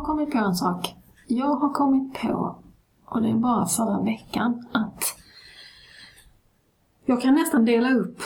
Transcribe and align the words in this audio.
har 0.00 0.06
kommit 0.06 0.30
på 0.30 0.38
en 0.38 0.54
sak. 0.54 0.94
Jag 1.26 1.54
har 1.54 1.72
kommit 1.72 2.20
på, 2.20 2.56
och 3.04 3.22
det 3.22 3.30
är 3.30 3.34
bara 3.34 3.66
förra 3.66 4.02
veckan, 4.02 4.66
att 4.72 5.04
jag 7.04 7.20
kan 7.20 7.34
nästan 7.34 7.64
dela 7.64 7.94
upp 7.94 8.20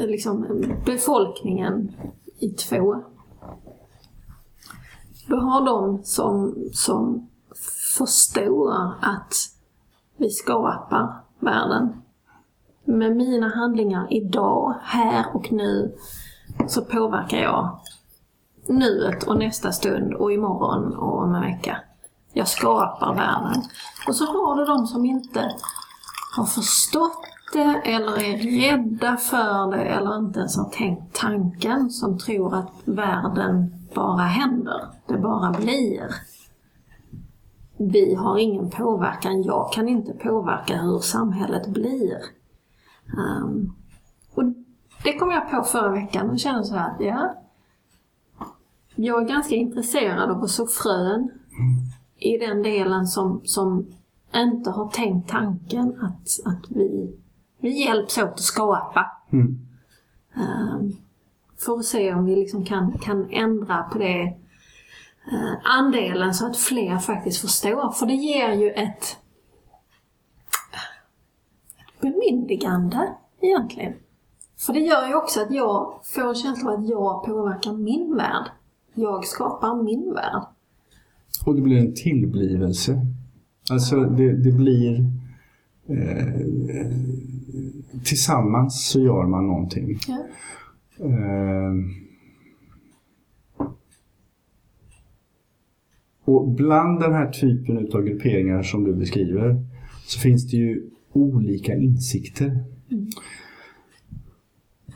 eh, 0.00 0.06
liksom, 0.06 0.64
befolkningen 0.86 1.92
i 2.38 2.48
två. 2.48 3.02
Du 5.26 5.34
har 5.34 5.66
de 5.66 6.04
som, 6.04 6.54
som 6.72 7.28
förstår 7.98 8.72
att 9.00 9.34
vi 10.16 10.30
skapar 10.30 11.20
världen. 11.38 12.02
Med 12.84 13.16
mina 13.16 13.48
handlingar 13.48 14.06
idag, 14.10 14.74
här 14.82 15.26
och 15.34 15.52
nu, 15.52 15.94
så 16.68 16.84
påverkar 16.84 17.38
jag 17.38 17.78
nuet 18.68 19.22
och 19.22 19.38
nästa 19.38 19.72
stund 19.72 20.14
och 20.14 20.32
imorgon 20.32 20.96
och 20.96 21.22
om 21.22 21.34
en 21.34 21.40
vecka. 21.40 21.76
Jag 22.32 22.48
skapar 22.48 23.14
världen. 23.14 23.62
Och 24.08 24.16
så 24.16 24.24
har 24.24 24.56
du 24.56 24.64
de 24.64 24.86
som 24.86 25.04
inte 25.04 25.54
har 26.36 26.44
förstått 26.44 27.26
det 27.52 27.80
eller 27.84 28.20
är 28.22 28.38
rädda 28.38 29.16
för 29.16 29.70
det 29.70 29.84
eller 29.84 30.18
inte 30.18 30.38
ens 30.38 30.56
har 30.56 30.70
tänkt 30.70 31.16
tanken 31.20 31.90
som 31.90 32.18
tror 32.18 32.54
att 32.54 32.70
världen 32.84 33.74
bara 33.94 34.22
händer. 34.22 34.88
Det 35.06 35.18
bara 35.18 35.50
blir. 35.50 36.14
Vi 37.76 38.14
har 38.14 38.38
ingen 38.38 38.70
påverkan. 38.70 39.42
Jag 39.42 39.72
kan 39.72 39.88
inte 39.88 40.12
påverka 40.12 40.76
hur 40.76 40.98
samhället 40.98 41.66
blir. 41.66 42.18
Um, 43.16 43.76
och 44.34 44.44
det 45.04 45.18
kom 45.18 45.30
jag 45.30 45.50
på 45.50 45.62
förra 45.62 45.90
veckan 45.90 46.30
och 46.30 46.38
kände 46.38 46.64
så 46.64 46.74
här 46.74 46.90
att 46.90 47.00
ja, 47.00 47.34
jag 48.94 49.22
är 49.22 49.28
ganska 49.28 49.54
intresserad 49.54 50.30
av 50.30 50.42
att 50.42 50.50
så 50.50 50.66
frön 50.66 51.30
i 52.18 52.38
den 52.38 52.62
delen 52.62 53.06
som, 53.06 53.40
som 53.44 53.86
inte 54.34 54.70
har 54.70 54.88
tänkt 54.88 55.30
tanken 55.30 56.00
att, 56.00 56.52
att 56.52 56.70
vi, 56.70 57.16
vi 57.58 57.84
hjälps 57.84 58.18
åt 58.18 58.24
att 58.24 58.40
skapa. 58.40 59.10
Mm. 59.32 59.58
Um, 60.36 60.96
för 61.58 61.78
att 61.78 61.84
se 61.84 62.14
om 62.14 62.24
vi 62.24 62.36
liksom 62.36 62.64
kan, 62.64 62.98
kan 62.98 63.30
ändra 63.30 63.82
på 63.82 63.98
det 63.98 64.22
uh, 65.32 65.54
andelen 65.64 66.34
så 66.34 66.46
att 66.46 66.56
fler 66.56 66.98
faktiskt 66.98 67.40
förstår. 67.40 67.92
För 67.92 68.06
det 68.06 68.14
ger 68.14 68.52
ju 68.52 68.70
ett, 68.70 69.16
ett 71.78 72.00
bemyndigande 72.00 73.14
egentligen. 73.40 73.94
För 74.58 74.72
det 74.72 74.80
gör 74.80 75.08
ju 75.08 75.14
också 75.14 75.42
att 75.42 75.50
jag 75.50 76.00
får 76.04 76.28
en 76.28 76.34
känsla 76.34 76.72
av 76.72 76.80
att 76.80 76.88
jag 76.88 77.24
påverkar 77.24 77.72
min 77.72 78.16
värld. 78.16 78.50
Jag 78.94 79.24
skapar 79.24 79.82
min 79.82 80.14
värld. 80.14 80.42
Och 81.46 81.54
det 81.54 81.62
blir 81.62 81.78
en 81.78 81.94
tillblivelse. 81.94 83.06
Alltså 83.70 84.00
det, 84.00 84.32
det 84.32 84.52
blir 84.52 85.10
eh, 85.86 86.34
Tillsammans 88.04 88.88
så 88.90 89.00
gör 89.00 89.26
man 89.26 89.46
någonting. 89.46 89.98
Ja. 90.08 90.18
Eh, 90.98 91.74
och 96.24 96.48
bland 96.48 97.00
den 97.00 97.12
här 97.12 97.30
typen 97.30 97.76
av 97.78 98.02
grupperingar 98.02 98.62
som 98.62 98.84
du 98.84 98.94
beskriver 98.94 99.64
så 100.06 100.20
finns 100.20 100.50
det 100.50 100.56
ju 100.56 100.90
olika 101.12 101.74
insikter. 101.74 102.64
Mm. 102.90 103.06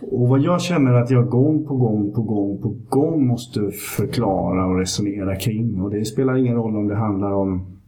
Och 0.01 0.29
vad 0.29 0.41
jag 0.41 0.61
känner 0.61 0.93
att 0.93 1.11
jag 1.11 1.29
gång 1.29 1.67
på 1.67 1.77
gång 1.77 2.13
på 2.13 2.23
gång 2.23 2.63
på 2.63 2.77
gång 2.89 3.27
måste 3.27 3.71
förklara 3.71 4.67
och 4.67 4.79
resonera 4.79 5.37
kring. 5.37 5.81
Och 5.81 5.91
det 5.91 6.05
spelar 6.05 6.37
ingen 6.37 6.55
roll 6.55 6.77
om 6.77 6.89
det 6.89 6.97
handlar 6.97 7.33
om 7.33 7.79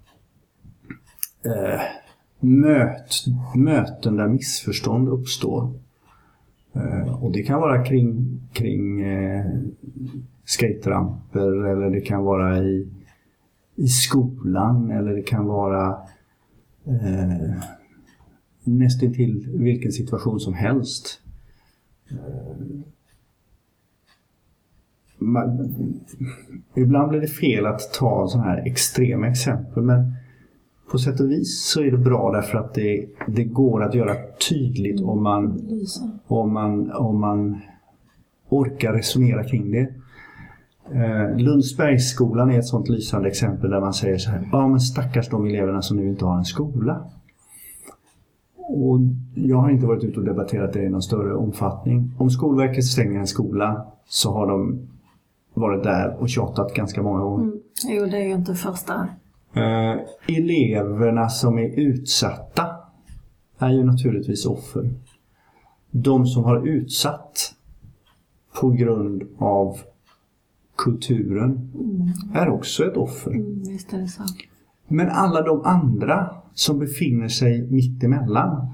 eh, 1.44 1.81
möt, 2.41 3.25
möten 3.54 4.16
där 4.16 4.28
missförstånd 4.28 5.09
uppstår. 5.09 5.72
Eh, 6.72 7.25
och 7.25 7.32
det 7.32 7.43
kan 7.43 7.60
vara 7.60 7.84
kring, 7.84 8.41
kring 8.53 9.00
eh, 9.00 9.47
skateramper 10.44 11.66
eller 11.66 11.91
det 11.91 12.00
kan 12.00 12.25
vara 12.25 12.59
i, 12.59 12.88
i 13.75 13.87
skolan 13.87 14.91
eller 14.91 15.12
det 15.12 15.22
kan 15.22 15.47
vara 15.47 15.99
eh, 16.84 17.62
nästintill 18.65 19.49
vilken 19.54 19.93
situation 19.93 20.41
som 20.41 20.54
helst. 20.54 21.20
Man, 25.19 25.69
ibland 26.75 27.09
blir 27.09 27.21
det 27.21 27.26
fel 27.26 27.66
att 27.66 27.93
ta 27.94 28.28
sådana 28.28 28.48
här 28.48 28.66
extrema 28.66 29.28
exempel 29.28 29.82
men 29.82 30.15
på 30.91 30.99
sätt 30.99 31.20
och 31.20 31.31
vis 31.31 31.65
så 31.65 31.81
är 31.81 31.91
det 31.91 31.99
bra 31.99 32.32
därför 32.32 32.59
att 32.59 32.75
det, 32.75 33.06
det 33.26 33.44
går 33.44 33.82
att 33.82 33.94
göra 33.94 34.15
tydligt 34.49 35.00
om 35.00 35.22
man, 35.22 35.60
om, 36.26 36.53
man, 36.53 36.93
om 36.93 37.20
man 37.20 37.60
orkar 38.49 38.93
resonera 38.93 39.44
kring 39.44 39.72
det. 39.72 39.88
Eh, 40.93 41.37
Lundsbergsskolan 41.37 42.50
är 42.50 42.59
ett 42.59 42.66
sådant 42.66 42.88
lysande 42.88 43.28
exempel 43.28 43.70
där 43.70 43.81
man 43.81 43.94
säger 43.94 44.19
så 44.19 44.31
här, 44.31 44.49
ja 44.53 44.69
men 44.69 44.81
stackars 44.81 45.28
de 45.28 45.47
eleverna 45.47 45.82
som 45.82 45.97
nu 45.97 46.09
inte 46.09 46.25
har 46.25 46.38
en 46.38 46.44
skola. 46.44 47.04
Och 48.72 49.00
jag 49.34 49.56
har 49.56 49.70
inte 49.70 49.86
varit 49.86 50.04
ute 50.04 50.19
och 50.19 50.25
debatterat 50.25 50.72
det 50.72 50.82
i 50.82 50.88
någon 50.88 51.03
större 51.03 51.34
omfattning. 51.34 52.12
Om 52.19 52.31
Skolverket 52.31 52.84
stänger 52.84 53.20
en 53.20 53.26
skola 53.26 53.86
så 54.08 54.32
har 54.32 54.47
de 54.47 54.88
varit 55.54 55.82
där 55.82 56.16
och 56.20 56.28
tjatat 56.28 56.75
ganska 56.75 57.03
många 57.03 57.20
gånger. 57.20 57.44
Mm. 57.44 57.60
Jo, 57.88 58.06
det 58.06 58.16
är 58.16 58.26
ju 58.26 58.34
inte 58.34 58.54
första. 58.54 59.08
Eh, 59.53 59.97
eleverna 60.36 61.28
som 61.28 61.58
är 61.58 61.81
utsatta 61.81 62.66
är 63.58 63.70
ju 63.70 63.84
naturligtvis 63.84 64.47
offer. 64.47 64.91
De 65.91 66.26
som 66.26 66.44
har 66.44 66.66
utsatt 66.66 67.54
på 68.60 68.70
grund 68.70 69.22
av 69.38 69.78
kulturen 70.76 71.70
mm. 71.75 72.12
är 72.34 72.48
också 72.48 72.84
ett 72.84 72.97
offer. 72.97 73.31
Mm, 73.31 73.62
visst 73.62 73.92
är 73.92 73.98
det 73.98 74.08
så. 74.08 74.22
Men 74.90 75.08
alla 75.08 75.42
de 75.42 75.62
andra 75.64 76.30
som 76.54 76.78
befinner 76.78 77.28
sig 77.28 77.62
mitt 77.70 78.04
emellan. 78.04 78.66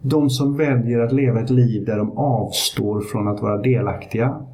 De 0.00 0.30
som 0.30 0.56
väljer 0.56 1.00
att 1.00 1.12
leva 1.12 1.40
ett 1.40 1.50
liv 1.50 1.84
där 1.84 1.98
de 1.98 2.18
avstår 2.18 3.00
från 3.00 3.28
att 3.28 3.40
vara 3.40 3.62
delaktiga 3.62 4.46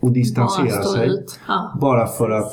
och 0.00 0.12
distansera 0.12 0.82
sig. 0.82 1.10
Ja. 1.48 1.78
Bara 1.80 2.06
för 2.06 2.30
att 2.30 2.52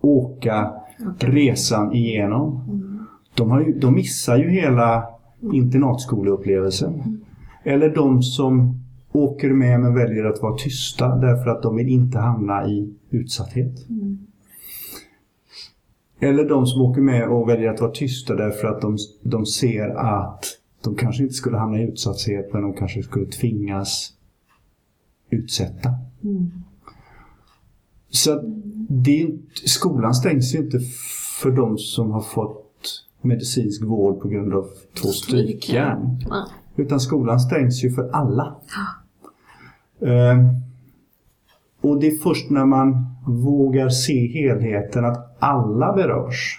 åka 0.00 0.72
okay. 1.16 1.30
resan 1.30 1.92
igenom. 1.92 2.64
Mm. 2.68 3.06
De, 3.34 3.64
ju, 3.66 3.78
de 3.78 3.94
missar 3.94 4.36
ju 4.36 4.50
hela 4.50 5.04
internatskoleupplevelsen. 5.52 6.94
Mm. 6.94 7.20
Eller 7.64 7.94
de 7.94 8.22
som 8.22 8.82
åker 9.12 9.50
med 9.50 9.80
men 9.80 9.94
väljer 9.94 10.24
att 10.24 10.42
vara 10.42 10.54
tysta 10.56 11.16
därför 11.16 11.50
att 11.50 11.62
de 11.62 11.76
vill 11.76 11.88
inte 11.88 12.18
hamna 12.18 12.66
i 12.66 12.94
utsatthet. 13.10 13.88
Mm. 13.88 14.18
Eller 16.22 16.48
de 16.48 16.66
som 16.66 16.82
åker 16.82 17.00
med 17.00 17.28
och 17.28 17.48
väljer 17.48 17.70
att 17.70 17.80
vara 17.80 17.90
tysta 17.90 18.34
därför 18.34 18.68
att 18.68 18.80
de, 18.80 18.98
de 19.22 19.46
ser 19.46 19.88
att 19.88 20.44
de 20.84 20.94
kanske 20.94 21.22
inte 21.22 21.34
skulle 21.34 21.56
hamna 21.56 21.78
i 21.78 21.82
utsatthet 21.82 22.52
men 22.52 22.62
de 22.62 22.72
kanske 22.72 23.02
skulle 23.02 23.26
tvingas 23.26 24.12
utsätta. 25.30 25.88
Mm. 26.24 26.50
Så 28.10 28.40
det, 28.88 29.30
skolan 29.64 30.14
stängs 30.14 30.54
ju 30.54 30.58
inte 30.58 30.80
för 31.42 31.50
de 31.50 31.78
som 31.78 32.10
har 32.10 32.20
fått 32.20 33.04
medicinsk 33.22 33.84
vård 33.84 34.20
på 34.20 34.28
grund 34.28 34.54
av 34.54 34.66
två 35.02 35.08
strykjärn. 35.08 36.24
Utan 36.76 37.00
skolan 37.00 37.40
stängs 37.40 37.84
ju 37.84 37.90
för 37.90 38.10
alla. 38.12 38.56
Ja. 40.00 40.36
Och 41.82 42.00
det 42.00 42.06
är 42.06 42.18
först 42.18 42.50
när 42.50 42.64
man 42.64 43.06
vågar 43.26 43.88
se 43.88 44.26
helheten, 44.26 45.04
att 45.04 45.36
alla 45.38 45.92
berörs, 45.92 46.58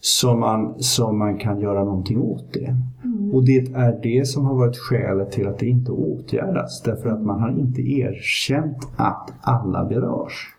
som 0.00 0.40
man, 0.40 0.82
som 0.82 1.18
man 1.18 1.38
kan 1.38 1.60
göra 1.60 1.84
någonting 1.84 2.20
åt 2.20 2.52
det. 2.52 2.76
Mm. 3.04 3.34
Och 3.34 3.44
det 3.44 3.56
är 3.74 4.02
det 4.02 4.26
som 4.26 4.44
har 4.44 4.54
varit 4.54 4.76
skälet 4.76 5.32
till 5.32 5.48
att 5.48 5.58
det 5.58 5.66
inte 5.66 5.92
åtgärdas. 5.92 6.82
Därför 6.82 7.08
att 7.08 7.22
man 7.22 7.40
har 7.40 7.50
inte 7.50 7.82
erkänt 7.82 8.88
att 8.96 9.32
alla 9.40 9.84
berörs. 9.84 10.54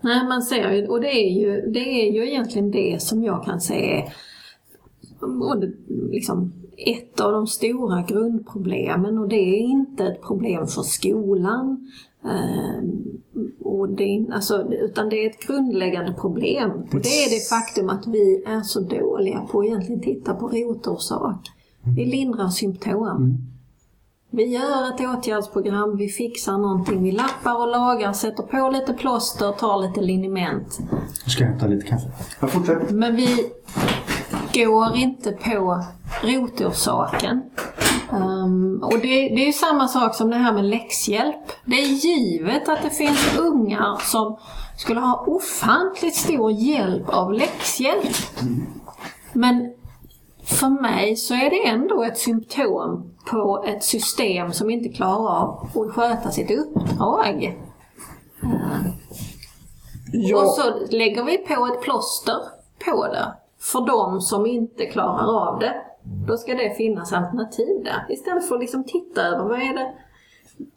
Nej, 0.00 0.28
man 0.28 0.42
ser 0.42 0.70
ju, 0.70 0.86
och 0.86 1.00
det 1.00 1.12
är 1.12 1.40
ju, 1.40 1.70
det 1.70 1.80
är 1.80 2.12
ju 2.12 2.28
egentligen 2.28 2.70
det 2.70 3.02
som 3.02 3.24
jag 3.24 3.44
kan 3.44 3.60
se 3.60 4.04
både 5.20 5.72
liksom 5.88 6.52
ett 6.86 7.20
av 7.20 7.32
de 7.32 7.46
stora 7.46 8.02
grundproblemen 8.02 9.18
och 9.18 9.28
det 9.28 9.36
är 9.36 9.60
inte 9.60 10.04
ett 10.04 10.22
problem 10.22 10.66
för 10.66 10.82
skolan. 10.82 11.90
Eh, 12.24 12.84
och 13.64 13.88
det, 13.88 14.26
alltså, 14.32 14.72
utan 14.72 15.08
det 15.08 15.24
är 15.24 15.30
ett 15.30 15.46
grundläggande 15.46 16.12
problem. 16.12 16.70
Och 16.70 17.00
det 17.00 17.24
är 17.24 17.30
det 17.30 17.48
faktum 17.48 17.88
att 17.88 18.06
vi 18.06 18.42
är 18.46 18.60
så 18.60 18.80
dåliga 18.80 19.40
på 19.40 19.60
att 19.60 19.66
egentligen 19.66 20.00
titta 20.00 20.34
på 20.34 20.48
rotorsak. 20.48 21.50
Vi 21.96 22.04
lindrar 22.04 22.48
symptom. 22.48 23.06
Mm. 23.06 23.36
Vi 24.32 24.44
gör 24.44 24.94
ett 24.94 25.00
åtgärdsprogram, 25.00 25.96
vi 25.96 26.08
fixar 26.08 26.58
någonting, 26.58 27.02
vi 27.02 27.12
lappar 27.12 27.60
och 27.60 27.68
lagar, 27.68 28.12
sätter 28.12 28.42
på 28.42 28.70
lite 28.70 28.92
plåster, 28.92 29.52
tar 29.52 29.88
lite 29.88 30.00
liniment. 30.00 30.78
Nu 31.24 31.30
ska 31.30 31.42
jag 31.42 31.50
hämta 31.50 31.66
lite 31.66 31.86
kaffe. 31.86 32.08
Jag 32.40 32.50
fortsätter. 32.50 32.94
Men 32.94 33.16
vi 33.16 33.50
går 34.54 34.96
inte 34.96 35.32
på 35.32 35.84
rotorsaken. 36.22 37.42
Um, 38.12 38.82
och 38.82 38.98
det, 38.98 39.08
det 39.08 39.42
är 39.42 39.46
ju 39.46 39.52
samma 39.52 39.88
sak 39.88 40.14
som 40.14 40.30
det 40.30 40.36
här 40.36 40.52
med 40.52 40.64
läxhjälp. 40.64 41.52
Det 41.64 41.76
är 41.76 41.86
givet 41.86 42.68
att 42.68 42.82
det 42.82 42.90
finns 42.90 43.38
ungar 43.38 43.98
som 44.02 44.38
skulle 44.76 45.00
ha 45.00 45.24
ofantligt 45.26 46.16
stor 46.16 46.52
hjälp 46.52 47.08
av 47.08 47.32
läxhjälp. 47.32 48.16
Men 49.32 49.74
för 50.44 50.82
mig 50.82 51.16
så 51.16 51.34
är 51.34 51.50
det 51.50 51.66
ändå 51.68 52.02
ett 52.02 52.18
symptom 52.18 53.14
på 53.30 53.64
ett 53.66 53.84
system 53.84 54.52
som 54.52 54.70
inte 54.70 54.88
klarar 54.88 55.42
av 55.42 55.68
att 55.74 55.94
sköta 55.94 56.30
sitt 56.30 56.50
uppdrag. 56.50 57.58
Uh, 58.44 58.90
Ja. 60.12 60.42
och 60.42 60.48
så 60.48 60.62
lägger 60.90 61.24
vi 61.24 61.38
på 61.38 61.66
ett 61.66 61.82
plåster 61.82 62.36
på 62.84 63.06
det. 63.06 63.34
För 63.60 63.86
de 63.86 64.20
som 64.20 64.46
inte 64.46 64.86
klarar 64.86 65.48
av 65.48 65.58
det. 65.58 65.74
Då 66.26 66.36
ska 66.36 66.54
det 66.54 66.76
finnas 66.76 67.12
alternativ 67.12 67.84
där. 67.84 68.14
Istället 68.14 68.48
för 68.48 68.54
att 68.54 68.60
liksom 68.60 68.84
titta 68.84 69.22
över 69.22 69.44
vad 69.44 69.58
är 69.58 69.74
det 69.74 69.94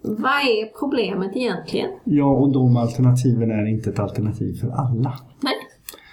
vad 0.01 0.31
är 0.31 0.79
problemet 0.79 1.35
egentligen? 1.35 1.89
Ja, 2.03 2.25
och 2.25 2.51
de 2.53 2.77
alternativen 2.77 3.51
är 3.51 3.65
inte 3.65 3.89
ett 3.89 3.99
alternativ 3.99 4.53
för 4.53 4.69
alla. 4.69 5.13
Nej, 5.41 5.53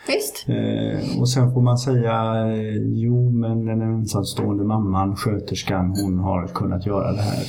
visst. 0.06 0.48
Eh, 0.48 1.20
och 1.20 1.28
sen 1.28 1.54
får 1.54 1.60
man 1.60 1.78
säga, 1.78 2.12
eh, 2.46 2.76
jo 2.82 3.30
men 3.30 3.66
den 3.66 3.82
ensamstående 3.82 4.64
mamman, 4.64 5.16
sköterskan, 5.16 5.94
hon 6.02 6.18
har 6.18 6.46
kunnat 6.46 6.86
göra 6.86 7.12
det 7.12 7.22
här. 7.22 7.44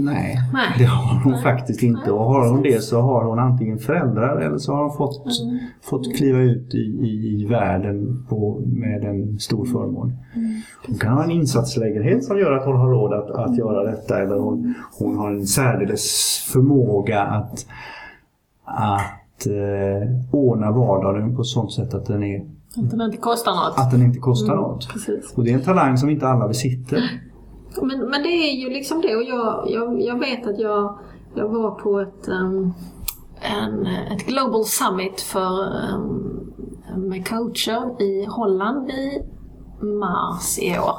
Nej, 0.00 0.38
Nej. 0.52 0.66
det 0.78 0.84
har 0.84 1.20
hon 1.24 1.32
Nej. 1.32 1.42
faktiskt 1.42 1.82
inte. 1.82 2.10
Och 2.10 2.24
har 2.24 2.48
hon 2.50 2.62
det 2.62 2.82
så 2.84 3.00
har 3.00 3.24
hon 3.24 3.38
antingen 3.38 3.78
föräldrar 3.78 4.36
eller 4.40 4.58
så 4.58 4.72
har 4.74 4.82
hon 4.82 4.96
fått, 4.96 5.40
Mm. 5.42 5.58
fått 5.82 6.16
kliva 6.16 6.38
ut 6.38 6.74
i, 6.74 6.78
i, 6.78 7.40
i 7.42 7.46
världen 7.46 8.26
på, 8.28 8.62
med 8.66 9.04
en 9.04 9.38
stor 9.38 9.64
förmån. 9.64 10.12
Mm. 10.34 10.60
Hon 10.86 10.98
kan 10.98 11.12
ha 11.12 11.24
en 11.24 11.30
insatslägenhet 11.30 12.24
som 12.24 12.38
gör 12.38 12.52
att 12.52 12.64
hon 12.66 12.76
har 12.76 12.88
råd 12.90 13.12
att, 13.12 13.30
att 13.30 13.56
göra 13.58 13.90
detta 13.90 14.22
eller 14.22 14.38
hon, 14.38 14.74
hon 14.98 15.16
har 15.16 15.30
en 15.30 15.46
särdeles 15.46 16.38
förmåga 16.52 17.22
att, 17.22 17.66
att 18.64 19.46
eh, 19.46 20.08
ordna 20.30 20.70
vardagen 20.70 21.36
på 21.36 21.40
ett 21.42 21.46
sådant 21.48 21.72
sätt 21.72 21.94
att 21.94 22.06
den, 22.06 22.22
är, 22.22 22.40
Att 22.76 22.90
det 22.98 23.04
inte 23.04 23.16
kostar 23.16 23.52
något. 23.52 23.78
att 23.78 23.90
den 23.90 24.02
inte 24.02 24.18
kostar 24.18 24.54
något. 24.56 24.88
Precis. 24.92 25.32
Och 25.36 25.44
det 25.44 25.50
är 25.50 25.54
en 25.54 25.62
talang 25.62 25.96
som 25.98 26.10
inte 26.10 26.28
alla 26.28 26.48
besitter. 26.48 27.00
Men, 27.82 27.98
men 28.10 28.22
det 28.22 28.28
är 28.28 28.52
ju 28.52 28.70
liksom 28.70 29.00
det 29.00 29.16
och 29.16 29.22
jag, 29.22 29.70
jag, 29.70 30.02
jag 30.02 30.18
vet 30.18 30.46
att 30.46 30.58
jag, 30.58 30.98
jag 31.34 31.48
var 31.48 31.70
på 31.70 32.00
ett, 32.00 32.28
um, 32.28 32.74
en, 33.40 33.86
ett 33.86 34.26
Global 34.26 34.64
Summit 34.64 35.20
för, 35.20 35.74
um, 35.94 36.54
med 36.96 37.28
coacher 37.28 38.02
i 38.02 38.24
Holland 38.24 38.90
i 38.90 39.22
mars 39.80 40.58
i 40.58 40.78
år. 40.78 40.98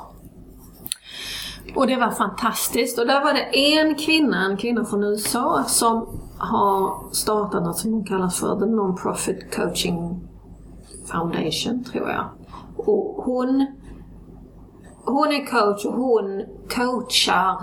Och 1.76 1.88
det 1.88 1.96
var 1.96 2.12
fantastiskt. 2.12 3.00
Och 3.00 3.08
där 3.08 3.24
var 3.24 3.34
det 3.34 3.78
en 3.78 3.96
kvinna, 3.96 4.46
en 4.46 4.58
kvinna 4.58 4.86
från 4.86 5.04
USA, 5.04 5.64
som 5.68 6.20
har 6.38 7.14
startat 7.14 7.64
något 7.64 7.78
som 7.78 7.94
hon 7.94 8.06
kallar 8.06 8.30
för 8.30 8.60
The 8.60 8.66
Non-Profit 8.66 9.56
Coaching 9.56 10.28
Foundation, 11.06 11.84
tror 11.84 12.10
jag. 12.10 12.26
Och 12.78 13.24
hon 13.24 13.66
hon 15.08 15.28
är 15.28 15.46
coach 15.46 15.86
och 15.86 15.94
hon 15.94 16.44
coachar 16.70 17.58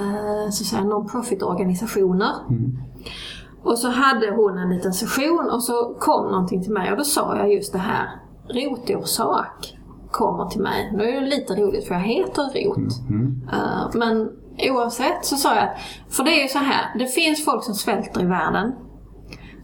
eh, 0.00 0.50
så 0.50 0.64
säga 0.64 0.84
non-profit-organisationer. 0.84 2.32
Och 3.62 3.78
så 3.78 3.88
hade 3.88 4.30
hon 4.30 4.58
en 4.58 4.70
liten 4.70 4.92
session 4.92 5.50
och 5.50 5.62
så 5.62 5.94
kom 5.98 6.30
någonting 6.30 6.62
till 6.62 6.72
mig 6.72 6.90
och 6.92 6.98
då 6.98 7.04
sa 7.04 7.36
jag 7.36 7.52
just 7.52 7.72
det 7.72 7.78
här. 7.78 8.08
Rotorsak 8.48 9.78
kommer 10.10 10.46
till 10.46 10.60
mig. 10.62 10.92
Nu 10.92 11.04
är 11.04 11.20
det 11.20 11.26
lite 11.26 11.54
roligt 11.54 11.88
för 11.88 11.94
jag 11.94 12.02
heter 12.02 12.42
Rot. 12.42 12.92
Eh, 13.52 13.90
men 13.94 14.30
oavsett 14.70 15.24
så 15.24 15.36
sa 15.36 15.54
jag 15.54 15.64
att, 15.64 15.76
för 16.08 16.24
det 16.24 16.30
är 16.30 16.42
ju 16.42 16.48
så 16.48 16.58
här, 16.58 16.98
det 16.98 17.06
finns 17.06 17.44
folk 17.44 17.64
som 17.64 17.74
svälter 17.74 18.22
i 18.22 18.26
världen. 18.26 18.72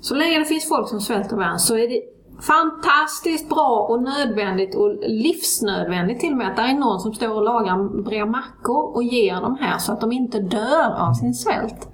Så 0.01 0.15
länge 0.15 0.39
det 0.39 0.45
finns 0.45 0.69
folk 0.69 0.89
som 0.89 1.01
svälter 1.01 1.37
i 1.37 1.39
världen 1.39 1.59
så 1.59 1.77
är 1.77 1.89
det 1.89 2.01
fantastiskt 2.41 3.49
bra 3.49 3.87
och 3.91 4.03
nödvändigt 4.03 4.75
och 4.75 4.97
livsnödvändigt 5.03 6.21
till 6.21 6.33
och 6.33 6.39
med 6.39 6.51
att 6.51 6.57
det 6.57 6.63
är 6.63 6.75
någon 6.75 7.01
som 7.01 7.15
står 7.15 7.35
och 7.35 7.43
lagar 7.43 8.03
brer 8.03 8.27
mackor 8.27 8.95
och 8.95 9.03
ger 9.03 9.41
dem 9.41 9.57
här 9.61 9.79
så 9.79 9.93
att 9.93 10.01
de 10.01 10.13
inte 10.13 10.41
dör 10.41 11.09
av 11.09 11.13
sin 11.13 11.35
svält. 11.35 11.89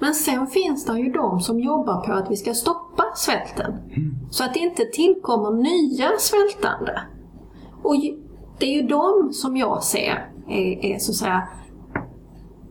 Men 0.00 0.14
sen 0.14 0.46
finns 0.46 0.84
det 0.84 0.98
ju 0.98 1.12
de 1.12 1.40
som 1.40 1.60
jobbar 1.60 2.00
på 2.06 2.12
att 2.12 2.30
vi 2.30 2.36
ska 2.36 2.54
stoppa 2.54 3.04
svälten. 3.14 3.72
Så 4.30 4.44
att 4.44 4.54
det 4.54 4.60
inte 4.60 4.84
tillkommer 4.84 5.50
nya 5.50 6.08
svältande. 6.18 7.00
Och 7.82 7.94
det 8.58 8.66
är 8.66 8.82
ju 8.82 8.88
de 8.88 9.32
som 9.32 9.56
jag 9.56 9.82
ser 9.82 10.32
är, 10.48 10.84
är 10.84 10.98
så 10.98 11.10
att 11.10 11.16
säga 11.16 11.48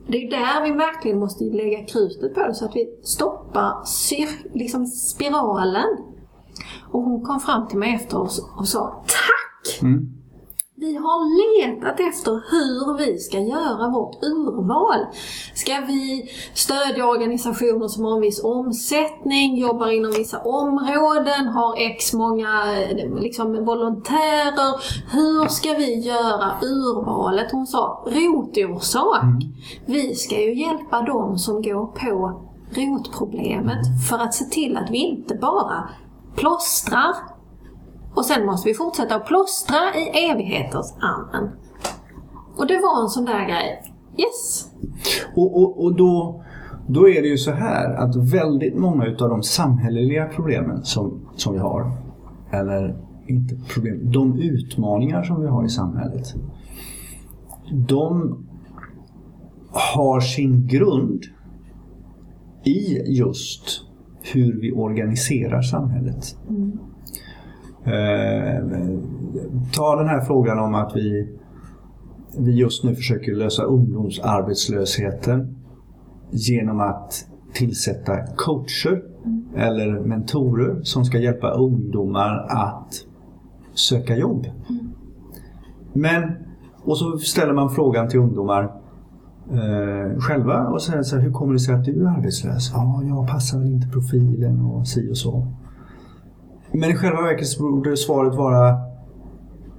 det 0.07 0.17
är 0.17 0.29
där 0.29 0.63
vi 0.63 0.71
verkligen 0.71 1.19
måste 1.19 1.43
lägga 1.43 1.85
krutet 1.85 2.33
på 2.33 2.47
det 2.47 2.53
så 2.53 2.65
att 2.65 2.75
vi 2.75 2.99
stoppar 3.03 3.73
liksom 4.53 4.85
spiralen. 4.85 5.97
Och 6.91 7.01
hon 7.01 7.25
kom 7.25 7.39
fram 7.39 7.67
till 7.67 7.77
mig 7.77 7.95
efter 7.95 8.17
och, 8.17 8.29
och 8.57 8.67
sa 8.67 9.03
Tack! 9.07 9.81
Mm. 9.81 10.17
Vi 10.79 10.95
har 10.95 11.19
letat 11.37 11.99
efter 11.99 12.31
hur 12.31 12.97
vi 12.97 13.17
ska 13.17 13.39
göra 13.39 13.89
vårt 13.89 14.23
urval. 14.23 15.05
Ska 15.53 15.79
vi 15.87 16.29
stödja 16.53 17.07
organisationer 17.07 17.87
som 17.87 18.05
har 18.05 18.15
en 18.15 18.21
viss 18.21 18.43
omsättning, 18.43 19.57
jobbar 19.57 19.91
inom 19.91 20.11
vissa 20.11 20.39
områden, 20.39 21.47
har 21.47 21.75
x 21.77 22.13
många 22.13 22.63
liksom, 23.21 23.65
volontärer. 23.65 24.73
Hur 25.11 25.47
ska 25.47 25.73
vi 25.73 25.99
göra 25.99 26.51
urvalet? 26.61 27.51
Hon 27.51 27.67
sa 27.67 28.05
rotorsak. 28.07 29.43
Vi 29.85 30.15
ska 30.15 30.41
ju 30.41 30.61
hjälpa 30.61 31.01
dem 31.01 31.37
som 31.37 31.61
går 31.61 31.85
på 31.85 32.41
rotproblemet 32.71 34.09
för 34.09 34.17
att 34.19 34.33
se 34.33 34.45
till 34.45 34.77
att 34.77 34.89
vi 34.89 34.97
inte 34.97 35.35
bara 35.35 35.89
plåstrar 36.37 37.13
och 38.15 38.25
sen 38.25 38.45
måste 38.45 38.69
vi 38.69 38.75
fortsätta 38.75 39.15
att 39.15 39.25
plåstra 39.25 39.77
i 39.95 40.29
evigheters 40.29 40.93
amen. 40.99 41.49
Och 42.57 42.67
det 42.67 42.79
var 42.79 43.01
en 43.01 43.09
sån 43.09 43.25
där 43.25 43.45
grej. 43.45 43.93
Yes! 44.17 44.71
Och, 45.35 45.61
och, 45.61 45.83
och 45.83 45.95
då, 45.95 46.43
då 46.87 47.09
är 47.09 47.21
det 47.21 47.27
ju 47.27 47.37
så 47.37 47.51
här 47.51 47.93
att 47.93 48.15
väldigt 48.15 48.75
många 48.77 49.05
utav 49.05 49.29
de 49.29 49.43
samhälleliga 49.43 50.25
problemen 50.25 50.83
som, 50.83 51.19
som 51.35 51.53
vi 51.53 51.59
har, 51.59 51.91
eller 52.51 52.97
inte 53.27 53.55
problem, 53.73 54.11
de 54.11 54.39
utmaningar 54.39 55.23
som 55.23 55.41
vi 55.41 55.47
har 55.47 55.65
i 55.65 55.69
samhället. 55.69 56.33
De 57.71 58.37
har 59.71 60.19
sin 60.19 60.67
grund 60.67 61.23
i 62.63 63.01
just 63.17 63.86
hur 64.33 64.61
vi 64.61 64.71
organiserar 64.71 65.61
samhället. 65.61 66.37
Eh, 67.83 68.67
ta 69.73 69.95
den 69.95 70.07
här 70.07 70.21
frågan 70.21 70.59
om 70.59 70.75
att 70.75 70.95
vi, 70.95 71.37
vi 72.37 72.51
just 72.59 72.83
nu 72.83 72.95
försöker 72.95 73.35
lösa 73.35 73.63
ungdomsarbetslösheten 73.63 75.55
genom 76.31 76.79
att 76.79 77.27
tillsätta 77.53 78.17
coacher 78.35 79.01
eller 79.55 79.99
mentorer 79.99 80.81
som 80.83 81.05
ska 81.05 81.19
hjälpa 81.19 81.51
ungdomar 81.51 82.45
att 82.49 82.93
söka 83.73 84.17
jobb. 84.17 84.47
Men, 85.93 86.31
och 86.83 86.97
så 86.97 87.17
ställer 87.17 87.53
man 87.53 87.69
frågan 87.69 88.07
till 88.07 88.19
ungdomar 88.19 88.71
eh, 89.51 90.19
själva 90.19 90.67
och 90.67 90.81
säger 90.81 91.03
så 91.03 91.15
här, 91.15 91.23
hur 91.23 91.31
kommer 91.31 91.53
det 91.53 91.59
sig 91.59 91.75
att 91.75 91.85
du 91.85 92.03
är 92.03 92.09
arbetslös? 92.09 92.71
Ja, 92.73 93.01
jag 93.07 93.27
passar 93.27 93.59
väl 93.59 93.67
inte 93.67 93.87
profilen 93.87 94.59
och 94.59 94.87
si 94.87 95.11
och 95.11 95.17
så. 95.17 95.47
Men 96.71 96.89
i 96.89 96.95
själva 96.95 97.21
verket 97.21 97.47
så 97.47 97.63
borde 97.63 97.97
svaret 97.97 98.35
vara 98.35 98.87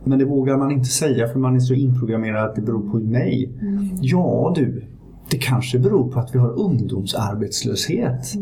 men 0.05 0.19
det 0.19 0.25
vågar 0.25 0.57
man 0.57 0.71
inte 0.71 0.89
säga 0.89 1.29
för 1.29 1.39
man 1.39 1.57
är 1.57 1.61
så 1.61 1.75
inprogrammerad 1.75 2.45
att 2.45 2.55
det 2.55 2.63
beror 2.63 2.91
på 2.91 2.97
mig. 2.97 3.53
Ja 4.01 4.53
du, 4.55 4.85
det 5.31 5.39
kanske 5.39 5.79
beror 5.79 6.13
på 6.13 6.21
att 6.21 6.35
vi 6.35 6.39
har 6.39 6.61
ungdomsarbetslöshet. 6.61 8.35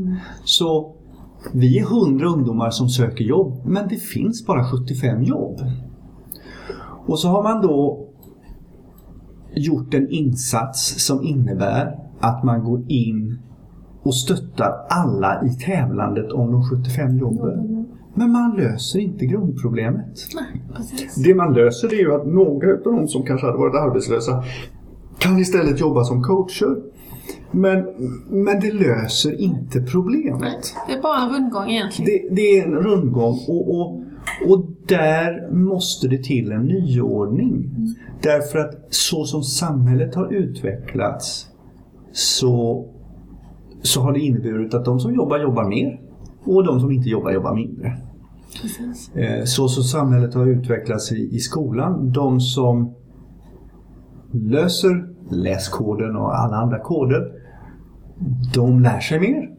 Så 0.44 0.92
vi 1.52 1.78
är 1.78 1.82
100 1.82 2.26
ungdomar 2.26 2.70
som 2.70 2.88
söker 2.88 3.24
jobb 3.24 3.60
men 3.64 3.88
det 3.88 3.96
finns 3.96 4.46
bara 4.46 4.64
75 4.64 5.22
jobb. 5.22 5.60
Och 7.06 7.18
så 7.18 7.28
har 7.28 7.42
man 7.42 7.62
då 7.62 8.05
gjort 9.56 9.94
en 9.94 10.10
insats 10.10 11.06
som 11.06 11.22
innebär 11.22 11.98
att 12.20 12.44
man 12.44 12.64
går 12.64 12.84
in 12.88 13.38
och 14.02 14.16
stöttar 14.16 14.86
alla 14.88 15.44
i 15.44 15.48
tävlandet 15.64 16.32
om 16.32 16.52
de 16.52 16.62
75 16.70 17.18
jobben. 17.18 17.86
Men 18.14 18.32
man 18.32 18.56
löser 18.56 18.98
inte 18.98 19.26
grundproblemet. 19.26 20.26
Precis. 20.76 21.14
Det 21.14 21.34
man 21.34 21.54
löser 21.54 21.94
är 21.94 21.98
ju 21.98 22.14
att 22.14 22.26
några 22.26 22.72
av 22.72 22.82
de 22.84 23.08
som 23.08 23.22
kanske 23.22 23.46
hade 23.46 23.58
varit 23.58 23.74
arbetslösa 23.74 24.44
kan 25.18 25.38
istället 25.38 25.80
jobba 25.80 26.04
som 26.04 26.22
coacher. 26.22 26.76
Men, 27.50 27.84
men 28.28 28.60
det 28.60 28.72
löser 28.72 29.40
inte 29.40 29.80
problemet. 29.80 30.74
Det 30.88 30.92
är 30.92 31.02
bara 31.02 31.20
en 31.20 31.30
rundgång 31.30 31.70
egentligen. 31.70 32.10
Det, 32.10 32.34
det 32.34 32.58
är 32.58 32.66
en 32.66 32.74
rundgång 32.74 33.38
och, 33.48 33.80
och, 33.80 34.02
och 34.44 34.66
där 34.88 35.50
måste 35.52 36.08
det 36.08 36.22
till 36.22 36.52
en 36.52 36.62
nyordning. 36.62 37.70
Därför 38.22 38.58
att 38.58 38.74
så 38.90 39.24
som 39.24 39.42
samhället 39.42 40.14
har 40.14 40.32
utvecklats 40.32 41.46
så, 42.12 42.86
så 43.82 44.00
har 44.00 44.12
det 44.12 44.20
inneburit 44.20 44.74
att 44.74 44.84
de 44.84 45.00
som 45.00 45.14
jobbar, 45.14 45.38
jobbar 45.38 45.68
mer 45.68 46.00
och 46.44 46.64
de 46.64 46.80
som 46.80 46.90
inte 46.90 47.08
jobbar, 47.08 47.32
jobbar 47.32 47.54
mindre. 47.54 47.96
Precis. 48.62 49.14
Eh, 49.16 49.44
Så 49.44 49.68
som 49.68 49.82
samhället 49.82 50.34
har 50.34 50.46
utvecklats 50.46 51.12
i, 51.12 51.28
i 51.32 51.38
skolan, 51.38 52.12
de 52.12 52.40
som 52.40 52.94
löser 54.32 55.08
läskoden 55.30 56.16
och 56.16 56.38
alla 56.38 56.56
andra 56.56 56.78
koder, 56.78 57.32
de 58.54 58.80
lär 58.80 59.00
sig 59.00 59.20
mer. 59.20 59.50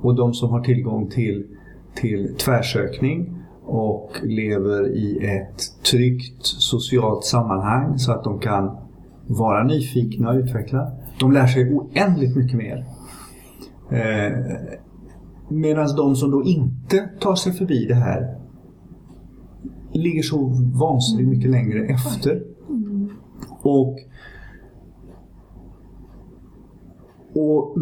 Och 0.00 0.14
de 0.16 0.34
som 0.34 0.50
har 0.50 0.60
tillgång 0.60 1.10
till, 1.10 1.46
till 1.94 2.34
tvärsökning 2.38 3.38
och 3.72 4.10
lever 4.22 4.96
i 4.96 5.26
ett 5.26 5.82
tryggt 5.90 6.46
socialt 6.46 7.24
sammanhang 7.24 7.98
så 7.98 8.12
att 8.12 8.24
de 8.24 8.40
kan 8.40 8.76
vara 9.26 9.64
nyfikna 9.64 10.30
och 10.30 10.36
utveckla. 10.36 10.92
De 11.20 11.32
lär 11.32 11.46
sig 11.46 11.74
oändligt 11.74 12.36
mycket 12.36 12.56
mer. 12.56 12.86
Eh, 13.90 14.32
Medan 15.48 15.96
de 15.96 16.16
som 16.16 16.30
då 16.30 16.42
inte 16.42 17.08
tar 17.20 17.34
sig 17.34 17.52
förbi 17.52 17.86
det 17.86 17.94
här 17.94 18.38
ligger 19.92 20.22
så 20.22 20.38
vansinnigt 20.74 21.28
mycket 21.28 21.50
längre 21.50 21.86
efter. 21.86 22.42
Och, 23.62 23.98
och 27.34 27.76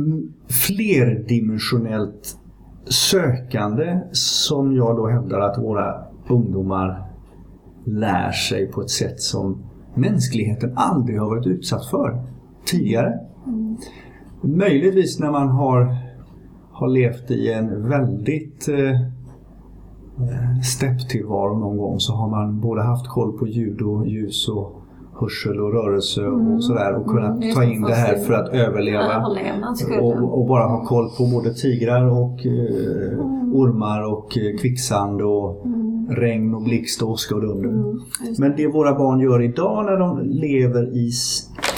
flerdimensionellt 0.49 2.40
sökande 2.85 4.01
som 4.13 4.77
jag 4.77 4.97
då 4.97 5.07
hävdar 5.07 5.41
att 5.41 5.59
våra 5.59 6.05
ungdomar 6.29 7.03
lär 7.85 8.33
sig 8.33 8.67
på 8.67 8.81
ett 8.81 8.91
sätt 8.91 9.21
som 9.21 9.63
mänskligheten 9.95 10.73
aldrig 10.77 11.21
har 11.21 11.29
varit 11.29 11.47
utsatt 11.47 11.87
för 11.87 12.23
tidigare. 12.65 13.19
Möjligtvis 14.41 15.19
när 15.19 15.31
man 15.31 15.49
har, 15.49 15.97
har 16.73 16.89
levt 16.89 17.31
i 17.31 17.53
en 17.53 17.89
väldigt 17.89 18.69
eh, 18.69 19.01
stepptillvaro 20.63 21.59
någon 21.59 21.77
gång 21.77 22.01
så 22.01 22.15
har 22.15 22.29
man 22.29 22.61
både 22.61 22.83
haft 22.83 23.09
koll 23.09 23.39
på 23.39 23.47
ljud 23.47 23.83
och 23.83 24.07
ljus 24.07 24.49
och 24.49 24.80
hörsel 25.21 25.61
och 25.61 25.73
rörelse 25.73 26.27
och 26.27 26.65
sådär 26.65 26.95
och 26.95 27.07
kunnat 27.07 27.43
Mm, 27.43 27.55
ta 27.55 27.65
in 27.65 27.83
det 27.83 27.95
här 27.95 28.17
för 28.17 28.35
att 28.35 28.49
överleva. 28.49 29.27
Och, 30.01 30.39
och 30.41 30.47
bara 30.47 30.65
ha 30.65 30.85
koll 30.85 31.11
på 31.19 31.27
både 31.27 31.55
tigrar 31.55 32.07
och 32.07 32.47
eh, 32.47 33.19
ormar 33.53 34.13
och 34.13 34.39
eh, 34.39 34.59
kvicksand 34.61 35.23
och 35.23 35.67
regn 36.09 36.55
och 36.55 36.63
blixt 36.63 37.03
och 37.03 37.11
åska 37.11 37.35
och 37.35 37.41
dunder. 37.41 37.69
Mm, 37.69 37.99
Men 38.39 38.57
det 38.57 38.67
våra 38.67 38.95
barn 38.95 39.21
gör 39.21 39.43
idag 39.43 39.85
när 39.85 39.97
de 39.97 40.21
lever 40.21 40.97
i, 40.97 41.11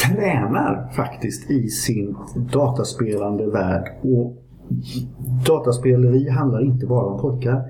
tränar 0.07 0.93
faktiskt 0.93 1.51
i 1.51 1.69
sin 1.69 2.17
dataspelande 2.53 3.51
värld. 3.51 3.89
Och 4.03 4.37
dataspeleri 5.47 6.29
handlar 6.29 6.65
inte 6.65 6.87
bara 6.87 7.07
om 7.07 7.21
pojkar. 7.21 7.63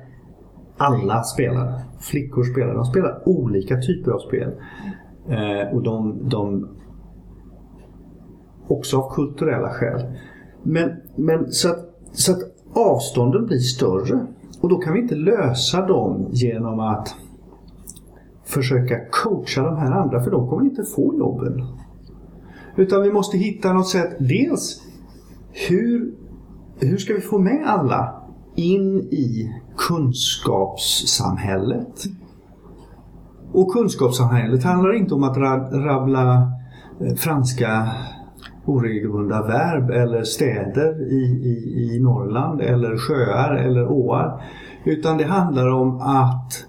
Alla 0.77 1.23
spelar. 1.23 1.81
Flickor 2.01 2.43
spelar. 2.43 2.75
De 2.75 2.85
spelar 2.85 3.29
olika 3.29 3.77
typer 3.77 4.11
av 4.11 4.19
spel. 4.19 4.51
Eh, 5.29 5.75
och 5.75 5.83
de, 5.83 6.29
de 6.29 6.69
också 8.69 8.99
av 8.99 9.15
kulturella 9.15 9.69
skäl. 9.69 10.03
Men, 10.63 10.91
men 11.17 11.53
så, 11.53 11.69
att, 11.69 11.99
så 12.13 12.33
att 12.33 12.39
avstånden 12.75 13.47
blir 13.47 13.59
större. 13.59 14.27
Och 14.61 14.69
då 14.69 14.79
kan 14.79 14.93
vi 14.93 15.01
inte 15.01 15.15
lösa 15.15 15.87
dem 15.87 16.27
genom 16.31 16.81
att 16.81 17.15
försöka 18.45 19.01
coacha 19.11 19.63
de 19.63 19.77
här 19.77 19.93
andra 19.93 20.23
för 20.23 20.31
de 20.31 20.49
kommer 20.49 20.65
inte 20.65 20.85
få 20.85 21.15
jobben. 21.19 21.67
Utan 22.77 23.03
vi 23.03 23.13
måste 23.13 23.39
hitta 23.39 23.73
något 23.73 23.89
sätt. 23.89 24.17
Dels 24.19 24.83
hur, 25.69 26.15
hur 26.79 26.97
ska 26.97 27.15
vi 27.15 27.21
få 27.21 27.39
med 27.39 27.63
alla 27.67 28.23
in 28.55 29.01
i 29.01 29.53
kunskapssamhället? 29.77 32.05
Och 33.53 33.73
kunskapssamhället 33.73 34.65
handlar 34.65 34.93
inte 34.97 35.15
om 35.15 35.23
att 35.25 35.37
ra- 35.37 35.85
rabbla 35.85 36.53
eh, 37.01 37.15
franska 37.17 37.89
oregelbundna 38.65 39.43
verb 39.43 39.91
eller 39.91 40.23
städer 40.23 41.13
i, 41.13 41.23
i, 41.25 41.95
i 41.95 42.01
Norrland 42.01 42.61
eller 42.61 42.97
sjöar 42.97 43.55
eller 43.55 43.89
åar. 43.89 44.43
Utan 44.85 45.19
det 45.19 45.25
handlar 45.25 45.69
om 45.69 46.01
att 46.01 46.67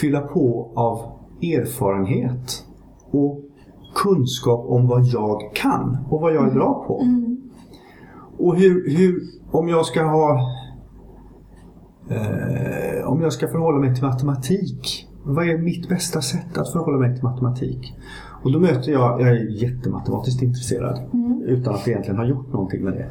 fylla 0.00 0.20
på 0.20 0.72
av 0.76 0.98
erfarenhet 1.42 2.64
och 3.10 3.40
kunskap 3.94 4.64
om 4.68 4.88
vad 4.88 5.04
jag 5.04 5.54
kan 5.54 5.98
och 6.10 6.20
vad 6.20 6.34
jag 6.34 6.48
är 6.48 6.54
bra 6.54 6.84
på. 6.86 7.04
Och 8.38 8.56
hur, 8.56 8.96
hur, 8.96 9.20
om 9.50 9.68
jag 9.68 9.86
ska 9.86 10.02
ha 10.04 10.40
eh, 12.10 13.08
om 13.08 13.20
jag 13.20 13.32
ska 13.32 13.48
förhålla 13.48 13.78
mig 13.78 13.94
till 13.94 14.04
matematik. 14.04 15.06
Vad 15.22 15.48
är 15.48 15.58
mitt 15.58 15.88
bästa 15.88 16.22
sätt 16.22 16.58
att 16.58 16.72
förhålla 16.72 16.98
mig 16.98 17.14
till 17.14 17.24
matematik? 17.24 17.94
Och 18.42 18.52
då 18.52 18.60
möter 18.60 18.92
jag, 18.92 19.20
jag 19.20 19.28
är 19.28 19.62
jättematematiskt 19.62 20.42
intresserad 20.42 21.00
utan 21.46 21.74
att 21.74 21.88
egentligen 21.88 22.16
ha 22.16 22.26
gjort 22.26 22.52
någonting 22.52 22.84
med 22.84 22.92
det. 22.92 23.06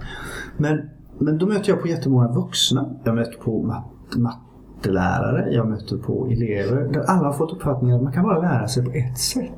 Men, 0.58 0.90
men 1.20 1.38
då 1.38 1.46
möter 1.46 1.70
jag 1.70 1.82
på 1.82 1.88
jättemånga 1.88 2.28
vuxna. 2.28 2.96
Jag 3.04 3.16
möter 3.16 3.38
på 3.38 3.64
mat, 3.64 3.86
mattelärare, 4.16 5.54
jag 5.54 5.68
möter 5.68 5.98
på 5.98 6.28
elever 6.28 6.94
där 6.94 7.02
alla 7.02 7.26
har 7.26 7.34
fått 7.34 7.54
uppfattningen 7.54 7.96
att 7.96 8.04
man 8.04 8.14
kan 8.14 8.24
bara 8.24 8.42
lära 8.42 8.68
sig 8.68 8.86
på 8.86 8.92
ett 8.92 9.18
sätt. 9.18 9.52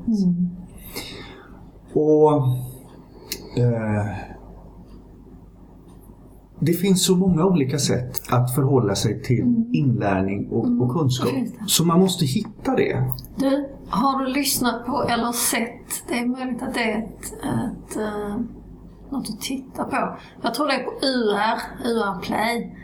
Och 1.92 2.32
eh, 3.58 4.06
det 6.64 6.72
finns 6.72 7.06
så 7.06 7.16
många 7.16 7.44
olika 7.44 7.78
sätt 7.78 8.32
att 8.32 8.54
förhålla 8.54 8.94
sig 8.94 9.22
till 9.22 9.64
inlärning 9.72 10.48
och, 10.50 10.82
och 10.82 10.92
kunskap. 10.92 11.30
Så 11.66 11.84
man 11.84 12.00
måste 12.00 12.24
hitta 12.24 12.74
det. 12.76 13.12
Du, 13.36 13.68
har 13.88 14.24
du 14.24 14.32
lyssnat 14.32 14.86
på 14.86 15.02
eller 15.02 15.32
sett, 15.32 16.08
det 16.08 16.18
är 16.18 16.26
möjligt 16.26 16.62
att 16.62 16.74
det 16.74 16.92
är 16.92 16.98
ett, 16.98 17.32
ett, 17.32 17.96
eh, 17.96 18.36
något 19.10 19.28
att 19.28 19.40
titta 19.40 19.84
på. 19.84 20.16
Jag 20.42 20.54
tror 20.54 20.66
det 20.66 20.72
är 20.72 20.84
på 20.84 20.92
UR, 21.02 21.60
UR 21.90 22.20
Play. 22.20 22.76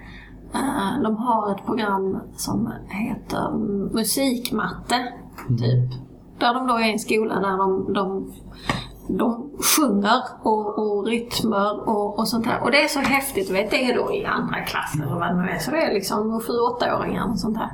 Eh, 0.54 1.02
de 1.02 1.16
har 1.16 1.52
ett 1.52 1.66
program 1.66 2.18
som 2.37 2.73
heter 2.88 3.58
Musikmatte, 3.94 5.12
typ. 5.49 5.92
Där 6.38 6.54
de 6.54 6.66
då 6.66 6.75
är 6.75 6.88
i 6.88 6.92
en 6.92 6.99
skola 6.99 7.35
där 7.35 7.58
de, 7.58 7.92
de, 7.92 8.32
de 9.08 9.50
sjunger 9.76 10.22
och, 10.42 10.78
och 10.78 11.06
rytmer 11.06 11.88
och, 11.88 12.18
och 12.18 12.28
sånt 12.28 12.44
där. 12.44 12.62
Och 12.62 12.70
det 12.70 12.84
är 12.84 12.88
så 12.88 12.98
häftigt, 12.98 13.50
vet, 13.50 13.70
det 13.70 13.84
är 13.84 13.94
då 13.94 14.12
i 14.12 14.24
andra 14.24 14.60
klass 14.60 14.94
eller 15.02 15.14
vad 15.14 15.28
det 15.28 15.42
nu 15.42 15.48
är. 15.48 15.58
Så 15.58 15.70
det 15.70 15.82
är 15.82 15.94
liksom 15.94 16.40
sju, 16.40 16.52
åttaåringar 16.52 17.30
och 17.30 17.38
sånt 17.38 17.54
där. 17.54 17.70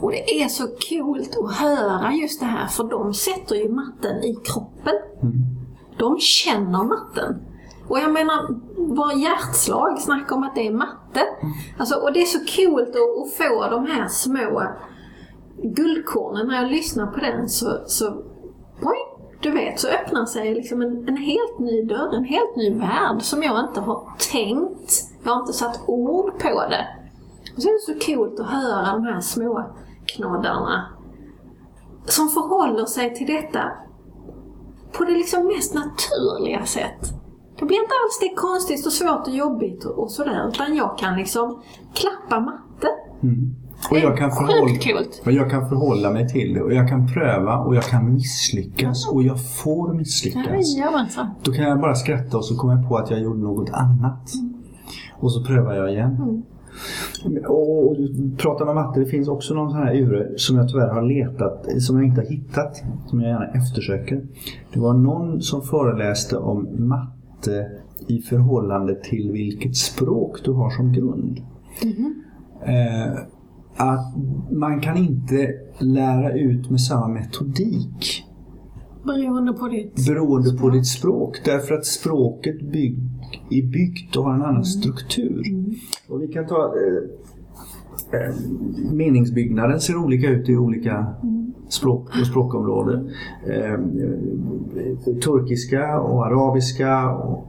Och 0.00 0.10
det 0.10 0.42
är 0.42 0.48
så 0.48 0.66
coolt 0.88 1.36
att 1.36 1.56
höra 1.56 2.12
just 2.12 2.40
det 2.40 2.46
här, 2.46 2.66
för 2.66 2.84
de 2.84 3.14
sätter 3.14 3.54
ju 3.54 3.68
matten 3.68 4.24
i 4.24 4.34
kroppen. 4.44 4.94
De 5.98 6.18
känner 6.18 6.84
matten. 6.84 7.42
Och 7.88 7.98
jag 7.98 8.12
menar, 8.12 8.48
bara 8.96 9.12
hjärtslag, 9.12 10.00
snacka 10.00 10.34
om 10.34 10.42
att 10.42 10.54
det 10.54 10.66
är 10.66 10.72
matte. 10.72 11.22
Alltså, 11.78 11.94
och 11.94 12.12
det 12.12 12.22
är 12.22 12.26
så 12.26 12.38
coolt 12.38 12.88
att, 12.88 12.96
att 12.96 13.32
få 13.32 13.70
de 13.70 13.86
här 13.86 14.08
små 14.08 14.62
guldkornen. 15.62 16.46
När 16.46 16.62
jag 16.62 16.70
lyssnar 16.70 17.06
på 17.06 17.20
den 17.20 17.48
så, 17.48 17.82
så 17.86 18.06
oj, 18.82 19.09
du 19.40 19.50
vet, 19.50 19.80
så 19.80 19.88
öppnar 19.88 20.26
sig 20.26 20.54
liksom 20.54 20.82
en, 20.82 21.08
en 21.08 21.16
helt 21.16 21.58
ny 21.58 21.82
dörr, 21.82 22.14
en 22.14 22.24
helt 22.24 22.56
ny 22.56 22.74
värld 22.74 23.22
som 23.22 23.42
jag 23.42 23.64
inte 23.68 23.80
har 23.80 24.08
tänkt. 24.32 24.92
Jag 25.24 25.32
har 25.32 25.40
inte 25.40 25.52
satt 25.52 25.80
ord 25.86 26.38
på 26.38 26.48
det. 26.48 26.86
Och 27.56 27.62
så 27.62 27.68
är 27.68 27.72
det 27.72 28.00
så 28.00 28.06
coolt 28.06 28.40
att 28.40 28.46
höra 28.46 28.92
de 28.92 29.04
här 29.04 29.20
små 29.20 29.74
knoddarna 30.06 30.86
som 32.06 32.28
förhåller 32.28 32.84
sig 32.84 33.14
till 33.14 33.26
detta 33.26 33.72
på 34.92 35.04
det 35.04 35.12
liksom 35.12 35.46
mest 35.46 35.74
naturliga 35.74 36.66
sätt. 36.66 37.00
Det 37.58 37.66
blir 37.66 37.76
inte 37.76 37.94
alls 38.04 38.18
det 38.20 38.34
konstigt 38.34 38.86
och 38.86 38.92
svårt 38.92 39.26
och 39.26 39.34
jobbigt 39.34 39.84
och, 39.84 39.98
och 39.98 40.10
sådär, 40.10 40.48
utan 40.48 40.76
jag 40.76 40.98
kan 40.98 41.16
liksom 41.16 41.62
klappa 41.94 42.40
matte. 42.40 42.88
Mm. 43.22 43.54
Och 43.90 43.98
jag 43.98 44.18
kan, 44.18 44.30
förhålla, 44.30 44.78
och 45.24 45.32
jag 45.32 45.50
kan 45.50 45.68
förhålla 45.68 46.10
mig 46.10 46.28
till 46.28 46.54
det 46.54 46.62
och 46.62 46.72
jag 46.74 46.88
kan 46.88 47.06
pröva 47.06 47.58
och 47.58 47.76
jag 47.76 47.84
kan 47.84 48.14
misslyckas 48.14 49.08
och 49.08 49.22
jag 49.22 49.46
får 49.54 49.94
misslyckas. 49.94 50.76
Då 51.42 51.52
kan 51.52 51.64
jag 51.64 51.80
bara 51.80 51.94
skratta 51.94 52.36
och 52.36 52.44
så 52.44 52.56
kommer 52.56 52.74
jag 52.74 52.88
på 52.88 52.96
att 52.96 53.10
jag 53.10 53.20
gjorde 53.20 53.40
något 53.40 53.70
annat. 53.70 54.30
Och 55.18 55.32
så 55.32 55.44
prövar 55.44 55.74
jag 55.74 55.90
igen. 55.90 56.44
Och 57.48 57.96
pratar 58.38 58.66
om 58.66 58.74
matte, 58.74 59.00
det 59.00 59.06
finns 59.06 59.28
också 59.28 59.54
någon 59.54 59.70
sån 59.70 59.78
här 59.80 59.94
ure 59.94 60.28
som 60.36 60.56
jag 60.56 60.68
tyvärr 60.68 60.88
har 60.88 61.02
letat, 61.02 61.66
som 61.82 61.96
jag 61.96 62.04
inte 62.06 62.20
har 62.20 62.28
hittat, 62.28 62.82
som 63.06 63.20
jag 63.20 63.30
gärna 63.30 63.46
eftersöker. 63.46 64.22
Det 64.72 64.80
var 64.80 64.94
någon 64.94 65.40
som 65.42 65.62
föreläste 65.62 66.36
om 66.36 66.68
matte 66.78 67.66
i 68.08 68.18
förhållande 68.18 68.94
till 68.94 69.30
vilket 69.32 69.76
språk 69.76 70.44
du 70.44 70.52
har 70.52 70.70
som 70.70 70.92
grund. 70.92 71.40
Mm. 71.82 72.14
Eh, 72.62 73.18
att 73.76 74.14
man 74.50 74.80
kan 74.80 74.96
inte 74.96 75.54
lära 75.78 76.32
ut 76.32 76.70
med 76.70 76.80
samma 76.80 77.08
metodik 77.08 78.26
Beroende 79.04 79.52
på 79.52 79.68
ditt 79.68 80.06
Beroende 80.06 80.48
språk. 80.48 80.60
på 80.60 80.70
ditt 80.70 80.86
språk. 80.86 81.40
Därför 81.44 81.74
att 81.74 81.86
språket 81.86 82.72
bygg, 82.72 82.98
är 83.50 83.62
byggt 83.62 84.16
och 84.16 84.24
har 84.24 84.34
en 84.34 84.40
annan 84.40 84.50
mm. 84.50 84.64
struktur. 84.64 85.42
Mm. 85.48 85.74
Och 86.08 86.22
vi 86.22 86.28
kan 86.28 86.46
ta 86.46 86.74
eh, 88.12 88.20
eh, 88.20 88.34
Meningsbyggnaden 88.92 89.80
ser 89.80 89.96
olika 89.96 90.28
ut 90.28 90.48
i 90.48 90.56
olika 90.56 91.06
mm. 91.22 91.52
språk 91.68 92.08
och 92.20 92.26
språkområden. 92.26 93.10
Eh, 93.46 93.78
turkiska 95.24 96.00
och 96.00 96.26
arabiska. 96.26 97.10
Och 97.10 97.46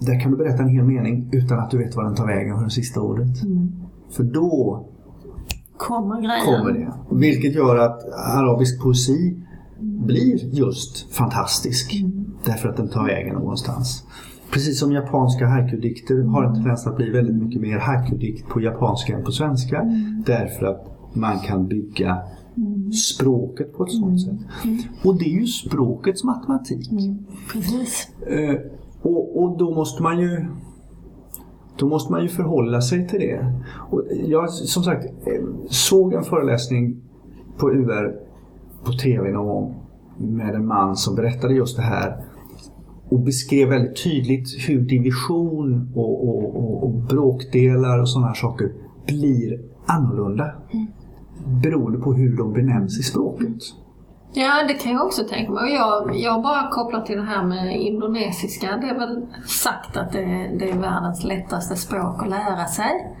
där 0.00 0.20
kan 0.20 0.30
du 0.30 0.36
berätta 0.36 0.62
en 0.62 0.68
hel 0.68 0.84
mening 0.84 1.30
utan 1.32 1.58
att 1.58 1.70
du 1.70 1.78
vet 1.78 1.96
vad 1.96 2.04
den 2.04 2.14
tar 2.14 2.26
vägen 2.26 2.56
för 2.56 2.64
det 2.64 2.70
sista 2.70 3.00
ordet. 3.00 3.42
Mm. 3.42 3.72
För 4.10 4.24
då 4.24 4.86
kommer, 5.88 6.20
grejen. 6.20 6.44
kommer 6.44 6.72
det. 6.72 6.92
Vilket 7.10 7.54
gör 7.54 7.76
att 7.76 8.04
arabisk 8.12 8.82
poesi 8.82 9.36
blir 9.80 10.54
just 10.54 11.12
fantastisk. 11.14 12.00
Mm. 12.00 12.24
Därför 12.44 12.68
att 12.68 12.76
den 12.76 12.88
tar 12.88 13.06
vägen 13.06 13.34
någonstans. 13.34 14.04
Precis 14.52 14.80
som 14.80 14.92
japanska 14.92 15.46
haiku-dikter 15.46 16.22
har 16.22 16.44
en 16.44 16.54
tendens 16.54 16.86
att 16.86 16.96
bli 16.96 17.10
väldigt 17.10 17.36
mycket 17.42 17.60
mer 17.60 17.78
haiku-dikt 17.78 18.48
på 18.48 18.60
japanska 18.60 19.16
än 19.16 19.24
på 19.24 19.32
svenska. 19.32 19.80
Mm. 19.80 20.22
Därför 20.26 20.66
att 20.66 20.86
man 21.14 21.38
kan 21.38 21.68
bygga 21.68 22.18
mm. 22.56 22.92
språket 22.92 23.72
på 23.76 23.84
ett 23.84 23.92
sådant 23.92 24.24
mm. 24.26 24.38
sätt. 24.38 24.64
Mm. 24.64 24.78
Och 25.04 25.18
det 25.18 25.24
är 25.24 25.40
ju 25.40 25.46
språkets 25.46 26.24
matematik. 26.24 26.92
Mm. 26.92 27.18
Precis. 27.52 28.08
Eh, 28.26 28.56
och, 29.02 29.42
och 29.42 29.58
då 29.58 29.74
måste 29.74 30.02
man 30.02 30.18
ju 30.18 30.46
då 31.80 31.88
måste 31.88 32.12
man 32.12 32.22
ju 32.22 32.28
förhålla 32.28 32.80
sig 32.80 33.08
till 33.08 33.20
det. 33.20 33.62
Och 33.90 34.02
jag 34.26 34.50
som 34.50 34.82
sagt 34.82 35.04
eh, 35.04 35.44
såg 35.68 36.12
en 36.12 36.22
föreläsning 36.22 37.02
på 37.58 37.70
UR 37.70 38.14
på 38.84 38.92
TV 38.92 39.32
någon 39.32 39.46
gång 39.46 39.74
med 40.18 40.54
en 40.54 40.66
man 40.66 40.96
som 40.96 41.14
berättade 41.14 41.54
just 41.54 41.76
det 41.76 41.82
här 41.82 42.24
och 43.08 43.20
beskrev 43.20 43.68
väldigt 43.68 44.04
tydligt 44.04 44.68
hur 44.68 44.80
division 44.80 45.92
och, 45.94 46.28
och, 46.28 46.56
och, 46.56 46.84
och 46.84 46.90
bråkdelar 46.90 48.00
och 48.00 48.08
sådana 48.08 48.26
här 48.26 48.34
saker 48.34 48.72
blir 49.06 49.60
annorlunda. 49.86 50.52
Mm. 50.72 50.86
Beroende 51.62 51.98
på 51.98 52.14
hur 52.14 52.36
de 52.36 52.52
benämns 52.52 52.98
i 53.00 53.02
språket. 53.02 53.56
Ja, 54.32 54.64
det 54.68 54.74
kan 54.74 54.92
jag 54.92 55.06
också 55.06 55.24
tänka 55.24 55.52
mig. 55.52 55.74
Jag, 55.74 56.16
jag 56.16 56.42
bara 56.42 56.70
kopplar 56.70 57.00
till 57.00 57.16
det 57.16 57.22
här 57.22 57.44
med 57.44 57.80
indonesiska. 57.80 58.76
Det 58.76 58.86
är 58.86 58.98
väl 58.98 59.26
sagt 59.46 59.96
att 59.96 60.12
det, 60.12 60.50
det 60.58 60.70
är 60.70 60.78
världens 60.78 61.24
lättaste 61.24 61.76
språk 61.76 62.22
att 62.22 62.30
lära 62.30 62.66
sig. 62.66 63.16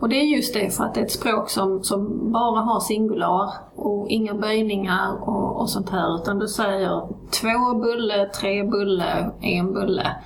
Och 0.00 0.08
det 0.08 0.16
är 0.16 0.24
just 0.36 0.54
det 0.54 0.76
för 0.76 0.84
att 0.84 0.94
det 0.94 1.00
är 1.00 1.04
ett 1.04 1.12
språk 1.12 1.50
som, 1.50 1.82
som 1.82 2.32
bara 2.32 2.60
har 2.60 2.80
singular 2.80 3.52
och 3.74 4.08
inga 4.08 4.34
böjningar 4.34 5.28
och, 5.28 5.60
och 5.60 5.70
sånt 5.70 5.90
här. 5.90 6.14
Utan 6.14 6.38
du 6.38 6.48
säger 6.48 7.08
två 7.30 7.74
bulle, 7.74 8.30
tre 8.40 8.64
bulle, 8.64 9.30
en 9.40 9.72
bulle. 9.72 10.16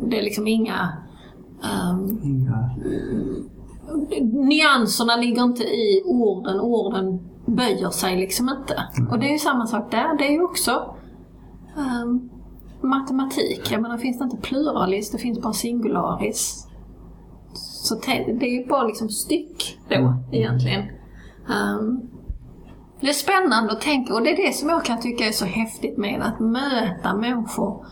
Det 0.00 0.18
är 0.18 0.22
liksom 0.22 0.46
inga... 0.46 0.92
Um, 1.92 2.20
inga. 2.24 2.70
Nyanserna 4.22 5.16
ligger 5.16 5.42
inte 5.42 5.62
i 5.62 6.02
orden. 6.06 6.60
Orden 6.60 7.31
böjer 7.46 7.90
sig 7.90 8.16
liksom 8.16 8.48
inte. 8.48 8.84
Mm. 8.98 9.10
Och 9.10 9.18
det 9.18 9.26
är 9.26 9.32
ju 9.32 9.38
samma 9.38 9.66
sak 9.66 9.90
där. 9.90 10.18
Det 10.18 10.26
är 10.26 10.32
ju 10.32 10.42
också 10.42 10.96
um, 11.76 12.30
matematik. 12.80 13.70
Jag 13.70 13.82
menar, 13.82 13.98
finns 13.98 14.18
det 14.18 14.24
inte 14.24 14.36
pluralis, 14.36 15.10
det 15.10 15.18
finns 15.18 15.40
bara 15.40 15.52
singularis. 15.52 16.66
Så 17.54 17.94
det 17.94 18.46
är 18.46 18.60
ju 18.60 18.66
bara 18.66 18.82
liksom 18.82 19.08
styck 19.08 19.78
då 19.88 19.94
mm. 19.94 20.14
egentligen. 20.32 20.82
Um, 21.48 22.08
det 23.00 23.08
är 23.08 23.12
spännande 23.12 23.72
att 23.72 23.80
tänka 23.80 24.14
och 24.14 24.22
det 24.22 24.30
är 24.30 24.46
det 24.46 24.52
som 24.52 24.68
jag 24.68 24.84
kan 24.84 25.00
tycka 25.00 25.24
är 25.24 25.32
så 25.32 25.44
häftigt 25.44 25.98
med 25.98 26.22
att 26.22 26.40
möta 26.40 27.14
människor. 27.14 27.86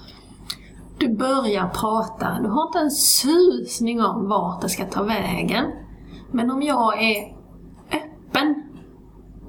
Du 0.99 1.17
börjar 1.17 1.69
prata, 1.69 2.39
du 2.43 2.49
har 2.49 2.67
inte 2.67 2.79
en 2.79 2.91
susning 2.91 4.03
om 4.03 4.29
vart 4.29 4.63
det 4.63 4.69
ska 4.69 4.85
ta 4.85 5.03
vägen. 5.03 5.65
Men 6.31 6.51
om 6.51 6.63
jag 6.63 7.03
är 7.03 7.37
öppen 7.93 8.70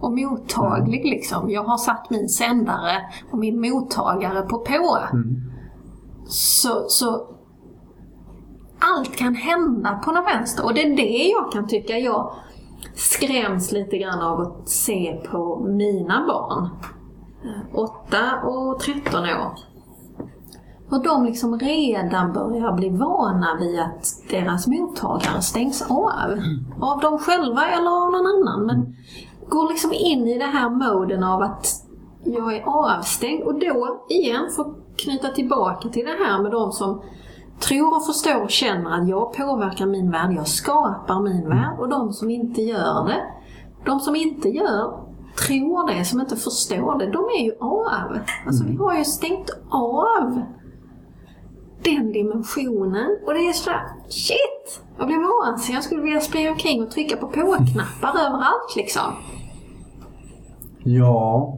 och 0.02 0.12
mottaglig 0.18 1.06
liksom. 1.06 1.50
Jag 1.50 1.64
har 1.64 1.78
satt 1.78 2.10
min 2.10 2.30
sändare 2.30 3.02
och 3.32 3.38
min 3.38 3.62
mottagare 3.62 4.42
på 4.42 4.58
på. 4.58 4.98
Mm. 5.14 5.52
Så, 6.28 6.86
så 6.88 7.28
allt 8.80 9.16
kan 9.16 9.36
hända 9.36 10.02
på 10.06 10.12
något 10.12 10.26
vänster. 10.26 10.66
Och 10.66 10.74
det 10.74 10.82
är 10.82 10.96
det 10.96 11.28
jag 11.28 11.52
kan 11.52 11.68
tycka 11.68 11.98
jag 11.98 12.34
skräms 12.96 13.72
lite 13.72 13.98
grann 13.98 14.22
av 14.22 14.42
att 14.42 14.70
se 14.70 15.22
på 15.32 15.60
mina 15.60 16.28
barn. 16.28 16.70
8 17.74 18.42
och 18.44 18.80
13 18.80 19.24
år. 19.24 19.72
Hur 20.90 21.04
de 21.04 21.26
liksom 21.26 21.60
redan 21.60 22.34
börjar 22.34 22.74
bli 22.74 22.90
vana 22.90 23.58
vid 23.60 23.80
att 23.80 24.06
deras 24.30 24.68
mottagare 24.68 25.42
stängs 25.42 25.82
av. 25.82 26.40
Av 26.82 27.00
dem 27.00 27.20
själva 27.20 27.68
eller 27.68 28.06
av 28.06 28.12
någon 28.12 28.26
annan. 28.26 28.66
Men 28.66 28.96
går 29.52 29.70
liksom 29.70 29.94
in 29.94 30.28
i 30.28 30.38
det 30.38 30.46
här 30.46 30.70
moden 30.70 31.24
av 31.24 31.42
att 31.42 31.68
jag 32.24 32.56
är 32.56 32.64
avstängd. 32.66 33.44
Och 33.44 33.60
då 33.60 34.06
igen, 34.10 34.50
att 34.58 34.98
knyta 34.98 35.28
tillbaka 35.28 35.90
till 35.90 36.06
det 36.06 36.26
här 36.26 36.42
med 36.42 36.52
de 36.52 36.72
som 36.72 37.02
tror 37.60 37.96
och 37.96 38.06
förstår 38.06 38.44
och 38.44 38.50
känner 38.50 39.02
att 39.02 39.08
jag 39.08 39.34
påverkar 39.34 39.86
min 39.86 40.12
värld, 40.12 40.34
jag 40.36 40.48
skapar 40.48 41.20
min 41.20 41.50
värld. 41.50 41.80
Och 41.80 41.90
de 41.90 42.14
som 42.14 42.30
inte 42.30 42.62
gör 42.62 43.08
det, 43.08 43.22
de 43.86 44.00
som 44.00 44.16
inte 44.16 44.50
gör, 44.50 45.00
tror 45.48 45.88
det, 45.88 46.06
som 46.06 46.20
inte 46.20 46.36
förstår 46.36 47.00
det, 47.00 47.12
de 47.12 47.26
är 47.26 47.44
ju 47.44 47.54
av. 47.60 48.20
Alltså 48.48 48.64
vi 48.68 48.76
har 48.76 48.98
ju 48.98 49.06
stängt 49.06 49.50
av 49.70 50.42
den 51.84 52.12
dimensionen. 52.12 53.18
Och 53.26 53.34
det 53.34 53.40
är 53.40 53.54
sådär, 53.54 53.82
shit! 54.10 54.86
Jag 54.98 55.08
blir 55.08 55.46
vansinnig. 55.48 55.78
Jag 55.78 55.84
skulle 55.84 56.02
vilja 56.02 56.22
springa 56.22 56.52
omkring 56.52 56.84
och 56.84 56.92
trycka 56.92 57.18
på 57.18 57.28
på-knappar 57.28 58.20
överallt 58.26 58.76
liksom. 58.76 59.14
Ja. 60.84 61.58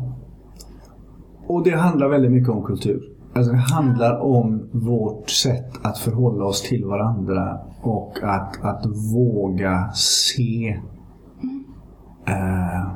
Och 1.48 1.64
det 1.64 1.76
handlar 1.76 2.10
väldigt 2.10 2.32
mycket 2.32 2.50
om 2.50 2.64
kultur. 2.64 3.10
Alltså 3.36 3.52
det 3.52 3.58
handlar 3.58 4.20
om 4.20 4.70
vårt 4.72 5.30
sätt 5.30 5.72
att 5.82 5.98
förhålla 5.98 6.46
oss 6.46 6.62
till 6.62 6.86
varandra 6.86 7.60
och 7.82 8.20
att, 8.24 8.64
att 8.64 8.86
våga 9.14 9.92
se 9.94 10.80
eh, 12.26 12.94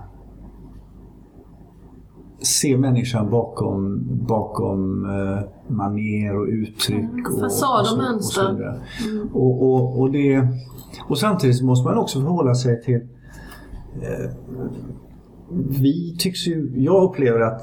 se 2.39 2.77
människan 2.77 3.29
bakom, 3.29 4.07
bakom 4.27 5.05
eh, 5.05 5.39
maner 5.67 6.37
och 6.37 6.47
uttryck. 6.47 7.29
Och, 7.33 7.39
Fasad 7.39 7.85
och, 7.85 7.91
och, 7.91 7.97
mönster. 7.97 8.51
Och, 8.51 9.07
mm. 9.07 9.29
och, 9.33 9.63
och, 9.63 9.99
och, 9.99 10.11
det, 10.11 10.47
och 11.07 11.17
samtidigt 11.17 11.61
måste 11.63 11.89
man 11.89 11.97
också 11.97 12.21
förhålla 12.21 12.55
sig 12.55 12.81
till 12.81 13.01
eh, 14.01 14.31
vi 15.81 16.15
tycks 16.19 16.47
ju, 16.47 16.71
jag 16.75 17.03
upplever 17.03 17.39
att 17.39 17.61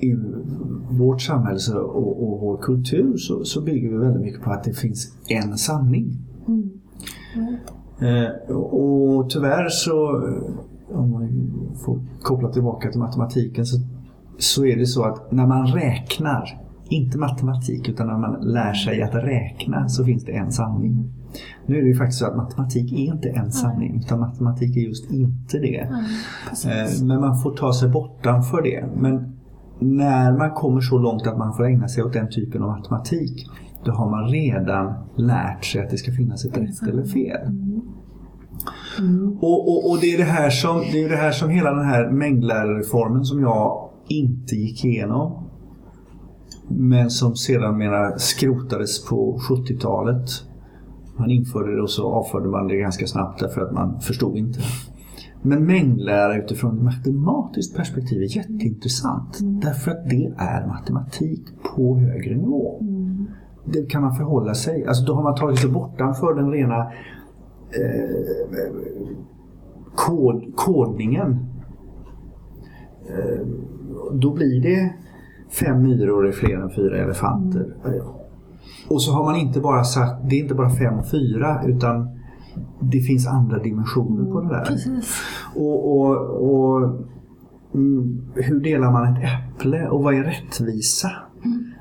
i 0.00 0.16
vårt 0.90 1.22
samhälle 1.22 1.74
och, 1.74 2.32
och 2.32 2.40
vår 2.40 2.56
kultur 2.56 3.16
så, 3.16 3.44
så, 3.44 3.60
bygger 3.60 3.90
vi 3.90 3.96
väldigt 3.96 4.22
mycket 4.22 4.42
på 4.42 4.50
att 4.50 4.64
det 4.64 4.72
finns 4.72 5.16
en 5.28 5.58
sanning. 5.58 6.18
Mm. 6.48 6.70
Mm. 7.36 8.24
Eh, 8.24 8.56
och 8.56 9.30
tyvärr 9.30 9.68
så, 9.68 10.22
om 10.88 11.10
man 11.10 11.28
får 11.84 12.00
koppla 12.22 12.48
tillbaka 12.48 12.90
till 12.90 13.00
matematiken, 13.00 13.66
så, 13.66 13.76
så 14.38 14.66
är 14.66 14.76
det 14.76 14.86
så 14.86 15.04
att 15.04 15.32
när 15.32 15.46
man 15.46 15.66
räknar, 15.66 16.60
inte 16.88 17.18
matematik, 17.18 17.88
utan 17.88 18.06
när 18.06 18.18
man 18.18 18.40
lär 18.40 18.72
sig 18.72 19.02
att 19.02 19.14
räkna 19.14 19.88
så 19.88 20.04
finns 20.04 20.24
det 20.24 20.32
en 20.32 20.52
sanning. 20.52 21.12
Nu 21.66 21.78
är 21.78 21.82
det 21.82 21.88
ju 21.88 21.96
faktiskt 21.96 22.18
så 22.18 22.26
att 22.26 22.36
matematik 22.36 22.92
är 22.92 22.96
inte 22.96 23.28
en 23.28 23.52
sanning, 23.52 23.96
utan 23.96 24.20
matematik 24.20 24.76
är 24.76 24.80
just 24.80 25.10
inte 25.10 25.58
det. 25.58 25.80
Eh, 26.66 27.02
men 27.02 27.20
man 27.20 27.38
får 27.38 27.56
ta 27.56 27.72
sig 27.72 27.88
bortanför 27.88 28.62
det. 28.62 28.84
Men 28.96 29.36
när 29.78 30.38
man 30.38 30.50
kommer 30.50 30.80
så 30.80 30.98
långt 30.98 31.26
att 31.26 31.38
man 31.38 31.56
får 31.56 31.64
ägna 31.64 31.88
sig 31.88 32.04
åt 32.04 32.12
den 32.12 32.30
typen 32.30 32.62
av 32.62 32.68
matematik 32.68 33.46
då 33.84 33.92
har 33.92 34.10
man 34.10 34.28
redan 34.28 34.94
lärt 35.16 35.64
sig 35.64 35.82
att 35.82 35.90
det 35.90 35.96
ska 35.96 36.12
finnas 36.12 36.44
ett 36.44 36.56
rätt 36.56 36.88
eller 36.88 37.04
fel. 37.04 37.46
Mm. 38.98 39.38
Och, 39.40 39.68
och, 39.68 39.90
och, 39.90 39.98
det 40.00 40.14
är 40.14 40.18
det 40.18 40.24
här 40.24 40.50
som, 40.50 40.80
det 40.92 41.04
är 41.04 41.08
det 41.08 41.16
här 41.16 41.32
som 41.32 41.50
hela 41.50 41.74
den 41.74 41.84
här 41.84 42.10
mängdlärarreformen 42.10 43.24
som 43.24 43.40
jag 43.40 43.90
inte 44.08 44.56
gick 44.56 44.84
igenom 44.84 45.50
men 46.68 47.10
som 47.10 47.36
sedan 47.36 47.78
mera 47.78 48.18
skrotades 48.18 49.04
på 49.04 49.40
70-talet 49.50 50.30
Man 51.20 51.30
införde 51.30 51.76
det 51.76 51.82
och 51.82 51.90
så 51.90 52.12
avförde 52.12 52.48
man 52.48 52.68
det 52.68 52.76
ganska 52.76 53.06
snabbt 53.06 53.40
därför 53.40 53.60
att 53.60 53.72
man 53.72 54.00
förstod 54.00 54.36
inte. 54.36 54.60
Men 55.42 55.66
mängdlära 55.66 56.36
utifrån 56.36 56.76
ett 56.76 56.82
matematiskt 56.82 57.76
perspektiv 57.76 58.22
är 58.22 58.36
jätteintressant. 58.36 59.40
Mm. 59.40 59.60
Därför 59.60 59.90
att 59.90 60.10
det 60.10 60.34
är 60.38 60.66
matematik 60.66 61.42
på 61.76 61.96
högre 61.96 62.36
nivå. 62.36 62.78
Mm. 62.80 63.26
Det 63.64 63.90
kan 63.90 64.02
man 64.02 64.14
förhålla 64.14 64.54
sig. 64.54 64.86
Alltså 64.86 65.04
då 65.04 65.14
har 65.14 65.22
man 65.22 65.34
tagit 65.34 65.58
sig 65.58 65.70
bortanför 65.70 66.34
den 66.34 66.50
rena 66.50 66.80
eh, 67.70 68.20
kod, 69.94 70.56
kodningen. 70.56 71.46
Eh, 73.08 73.46
då 74.12 74.34
blir 74.34 74.62
det 74.62 74.94
fem 75.50 75.82
myror 75.82 76.26
är 76.26 76.32
fler 76.32 76.56
än 76.56 76.70
fyra 76.70 76.96
elefanter. 76.96 77.76
Och 78.88 79.02
så 79.02 79.12
har 79.12 79.24
man 79.24 79.36
inte 79.36 79.60
bara 79.60 79.84
sagt, 79.84 80.30
det 80.30 80.36
är 80.36 80.42
inte 80.42 80.54
bara 80.54 80.70
fem 80.70 80.98
och 80.98 81.10
fyra 81.10 81.62
utan 81.66 82.08
det 82.80 83.00
finns 83.00 83.26
andra 83.26 83.58
dimensioner 83.58 84.32
på 84.32 84.40
det 84.40 84.48
där. 84.48 84.64
Precis. 84.64 85.22
Och, 85.54 86.00
och, 86.00 86.16
och 86.50 86.82
mm, 87.74 88.22
hur 88.34 88.60
delar 88.60 88.92
man 88.92 89.16
ett 89.16 89.24
äpple 89.24 89.88
och 89.88 90.02
vad 90.02 90.14
är 90.14 90.22
rättvisa? 90.22 91.10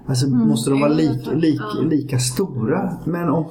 Alltså 0.10 0.28
måste 0.28 0.70
de 0.70 0.80
vara 0.82 0.92
lika, 0.94 1.32
lika, 1.32 1.64
lika 1.90 2.20
stora? 2.20 2.98
Men 3.06 3.30
om, 3.30 3.46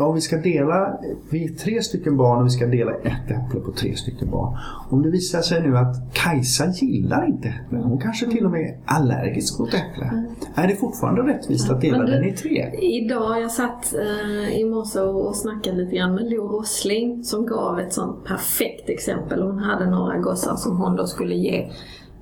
om 0.00 0.14
vi 0.14 0.20
ska 0.20 0.36
dela, 0.36 0.98
vi 1.30 1.44
är 1.44 1.48
tre 1.48 1.82
stycken 1.82 2.16
barn 2.16 2.38
och 2.40 2.46
vi 2.46 2.50
ska 2.50 2.66
dela 2.66 2.92
ett 2.94 3.30
äpple 3.30 3.60
på 3.60 3.72
tre 3.72 3.96
stycken 3.96 4.30
barn. 4.30 4.56
Om 4.90 5.02
det 5.02 5.10
visar 5.10 5.40
sig 5.40 5.62
nu 5.62 5.76
att 5.76 6.14
Kajsa 6.14 6.66
gillar 6.66 7.26
inte 7.26 7.48
äpplen, 7.48 7.82
hon 7.82 7.98
kanske 7.98 8.26
till 8.30 8.44
och 8.44 8.50
med 8.50 8.60
är 8.60 8.76
allergisk 8.84 9.58
mot 9.58 9.68
äpple. 9.68 10.24
Är 10.54 10.68
det 10.68 10.76
fortfarande 10.76 11.22
rättvist 11.22 11.70
att 11.70 11.80
dela 11.80 11.98
du- 12.04 12.12
den 12.12 12.24
i 12.24 12.32
tre? 12.32 12.70
Idag, 12.80 13.40
jag 13.42 13.50
satt 13.50 13.94
eh, 13.94 14.58
i 14.60 14.64
morse 14.64 15.00
och, 15.00 15.26
och 15.28 15.36
snackade 15.36 15.76
lite 15.76 15.96
grann 15.96 16.14
med 16.14 16.30
Lo 16.30 16.48
Rossling 16.48 17.24
som 17.24 17.46
gav 17.46 17.80
ett 17.80 17.92
sånt 17.92 18.24
perfekt 18.24 18.88
exempel. 18.88 19.42
Hon 19.42 19.58
hade 19.58 19.90
några 19.90 20.18
gossar 20.18 20.56
som 20.56 20.76
hon 20.76 20.96
då 20.96 21.06
skulle 21.06 21.34
ge 21.34 21.70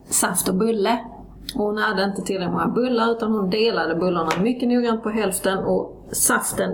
saft 0.09 0.49
och 0.49 0.55
bulle. 0.55 0.99
Och 1.55 1.65
hon 1.65 1.79
hade 1.79 2.05
inte 2.05 2.23
tillräckligt 2.23 2.53
många 2.53 2.69
bullar 2.69 3.11
utan 3.11 3.33
hon 3.33 3.51
delade 3.51 3.95
bullarna 3.95 4.31
mycket 4.43 4.69
noggrant 4.69 5.03
på 5.03 5.11
hälften 5.11 5.59
och 5.59 6.09
saften, 6.13 6.71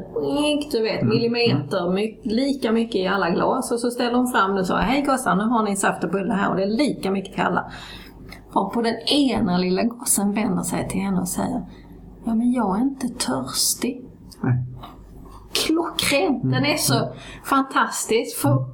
du 0.72 0.82
vet, 0.82 1.02
millimeter, 1.02 1.90
my, 1.90 2.20
lika 2.22 2.72
mycket 2.72 2.96
i 2.96 3.06
alla 3.06 3.30
glas. 3.30 3.72
Och 3.72 3.80
så 3.80 3.90
ställde 3.90 4.16
hon 4.16 4.28
fram 4.28 4.54
det 4.54 4.60
och 4.60 4.66
sa 4.66 4.76
Hej 4.76 5.02
gossar, 5.02 5.36
nu 5.36 5.42
har 5.42 5.62
ni 5.62 5.76
saft 5.76 6.04
och 6.04 6.10
bulle 6.10 6.34
här 6.34 6.50
och 6.50 6.56
det 6.56 6.62
är 6.62 6.76
lika 6.76 7.10
mycket 7.10 7.34
till 7.34 7.42
alla. 7.42 7.70
Och 8.52 8.72
på 8.72 8.82
den 8.82 8.96
ena 9.06 9.58
lilla 9.58 9.82
gossen 9.82 10.32
vänder 10.32 10.62
sig 10.62 10.88
till 10.88 11.00
henne 11.00 11.20
och 11.20 11.28
säger 11.28 11.62
Ja 12.24 12.34
men 12.34 12.52
jag 12.52 12.78
är 12.78 12.82
inte 12.82 13.08
törstig. 13.08 14.04
Nej. 14.42 14.64
Klockren! 15.52 16.50
Den 16.50 16.64
är 16.64 16.76
så 16.76 17.12
fantastisk. 17.44 18.36
För, 18.36 18.64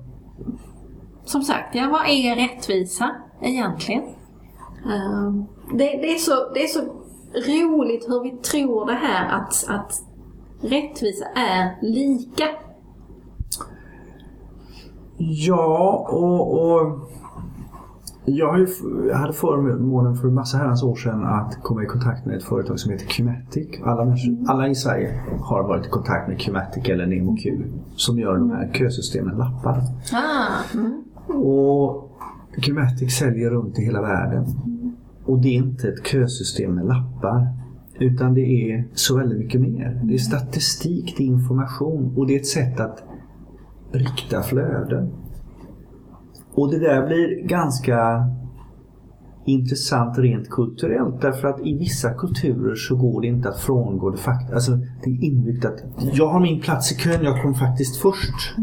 som 1.25 1.43
sagt, 1.43 1.75
ja, 1.75 1.89
vad 1.93 2.09
är 2.09 2.37
rättvisa 2.37 3.11
egentligen? 3.43 4.03
Ehm, 4.85 5.47
det, 5.73 5.85
det, 5.85 6.15
är 6.15 6.19
så, 6.19 6.53
det 6.55 6.63
är 6.63 6.67
så 6.67 6.81
roligt 7.35 8.09
hur 8.09 8.23
vi 8.23 8.31
tror 8.31 8.87
det 8.87 8.95
här 8.95 9.41
att, 9.41 9.65
att 9.69 10.03
rättvisa 10.61 11.25
är 11.25 11.77
lika. 11.83 12.45
Ja, 15.19 16.07
och, 16.11 16.61
och 16.61 17.13
jag 18.25 18.49
hade 19.15 19.33
förmånen 19.33 20.17
för 20.17 20.29
en 20.29 20.35
massa 20.35 20.59
herrans 20.59 20.83
år 20.83 20.97
sedan 20.97 21.25
att 21.25 21.63
komma 21.63 21.83
i 21.83 21.87
kontakt 21.87 22.27
med 22.27 22.37
ett 22.37 22.45
företag 22.45 22.79
som 22.79 22.93
heter 22.93 23.07
Qmatic. 23.07 23.69
Alla, 23.85 24.05
människor, 24.05 24.51
alla 24.51 24.69
i 24.69 24.75
Sverige 24.75 25.23
har 25.41 25.63
varit 25.63 25.87
i 25.87 25.89
kontakt 25.89 26.29
med 26.29 26.41
Qmatic 26.41 26.89
eller 26.89 27.07
NemoQ 27.07 27.41
som 27.97 28.19
gör 28.19 28.37
de 28.37 28.51
här 28.51 28.71
kösystemen 28.73 29.37
lappar. 29.37 29.83
Ah, 30.13 30.75
mm. 30.75 31.05
Och 31.45 32.11
Qmatic 32.63 33.19
säljer 33.19 33.51
runt 33.51 33.79
i 33.79 33.83
hela 33.83 34.03
världen. 34.03 34.47
Och 35.25 35.41
det 35.43 35.49
är 35.49 35.53
inte 35.55 35.89
ett 35.89 36.07
kösystem 36.07 36.75
med 36.75 36.87
lappar. 36.87 37.47
Utan 38.01 38.35
det 38.35 38.41
är 38.41 38.85
så 38.95 39.17
väldigt 39.19 39.39
mycket 39.39 39.61
mer. 39.61 40.01
Det 40.05 40.15
är 40.15 40.19
statistik, 40.19 41.15
det 41.19 41.23
är 41.25 41.27
information 41.27 42.15
och 42.17 42.27
det 42.27 42.35
är 42.35 42.39
ett 42.39 42.47
sätt 42.47 42.81
att 42.81 43.03
rikta 43.93 44.43
flöden. 44.43 45.11
Och 46.55 46.71
det 46.71 46.79
där 46.79 47.07
blir 47.07 47.47
ganska 47.49 48.27
intressant 49.47 50.19
rent 50.19 50.51
kulturellt 50.51 51.21
därför 51.21 51.49
att 51.49 51.67
i 51.67 51.79
vissa 51.79 52.15
kulturer 52.15 52.75
så 52.75 52.97
går 52.97 53.21
det 53.21 53.27
inte 53.27 53.49
att 53.49 53.61
frångå 53.61 54.11
det 54.11 54.17
faktum. 54.17 54.55
Alltså 54.55 54.73
det 55.05 55.11
är 55.11 55.25
inbyggt 55.25 55.65
att 55.65 55.85
jag 56.13 56.29
har 56.29 56.41
min 56.41 56.61
plats 56.61 56.93
i 56.93 56.95
kön, 56.95 57.25
jag 57.25 57.43
kom 57.43 57.55
faktiskt 57.55 57.97
först. 57.97 58.55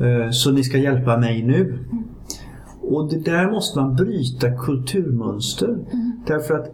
Eh, 0.00 0.30
Så 0.30 0.52
ni 0.52 0.64
ska 0.64 0.78
hjälpa 0.78 1.16
mig 1.16 1.42
nu. 1.42 1.78
Och 2.90 3.10
det 3.10 3.18
där 3.18 3.50
måste 3.50 3.78
man 3.78 3.94
bryta 3.94 4.50
kulturmönster. 4.50 5.78
Därför 6.26 6.54
att 6.54 6.66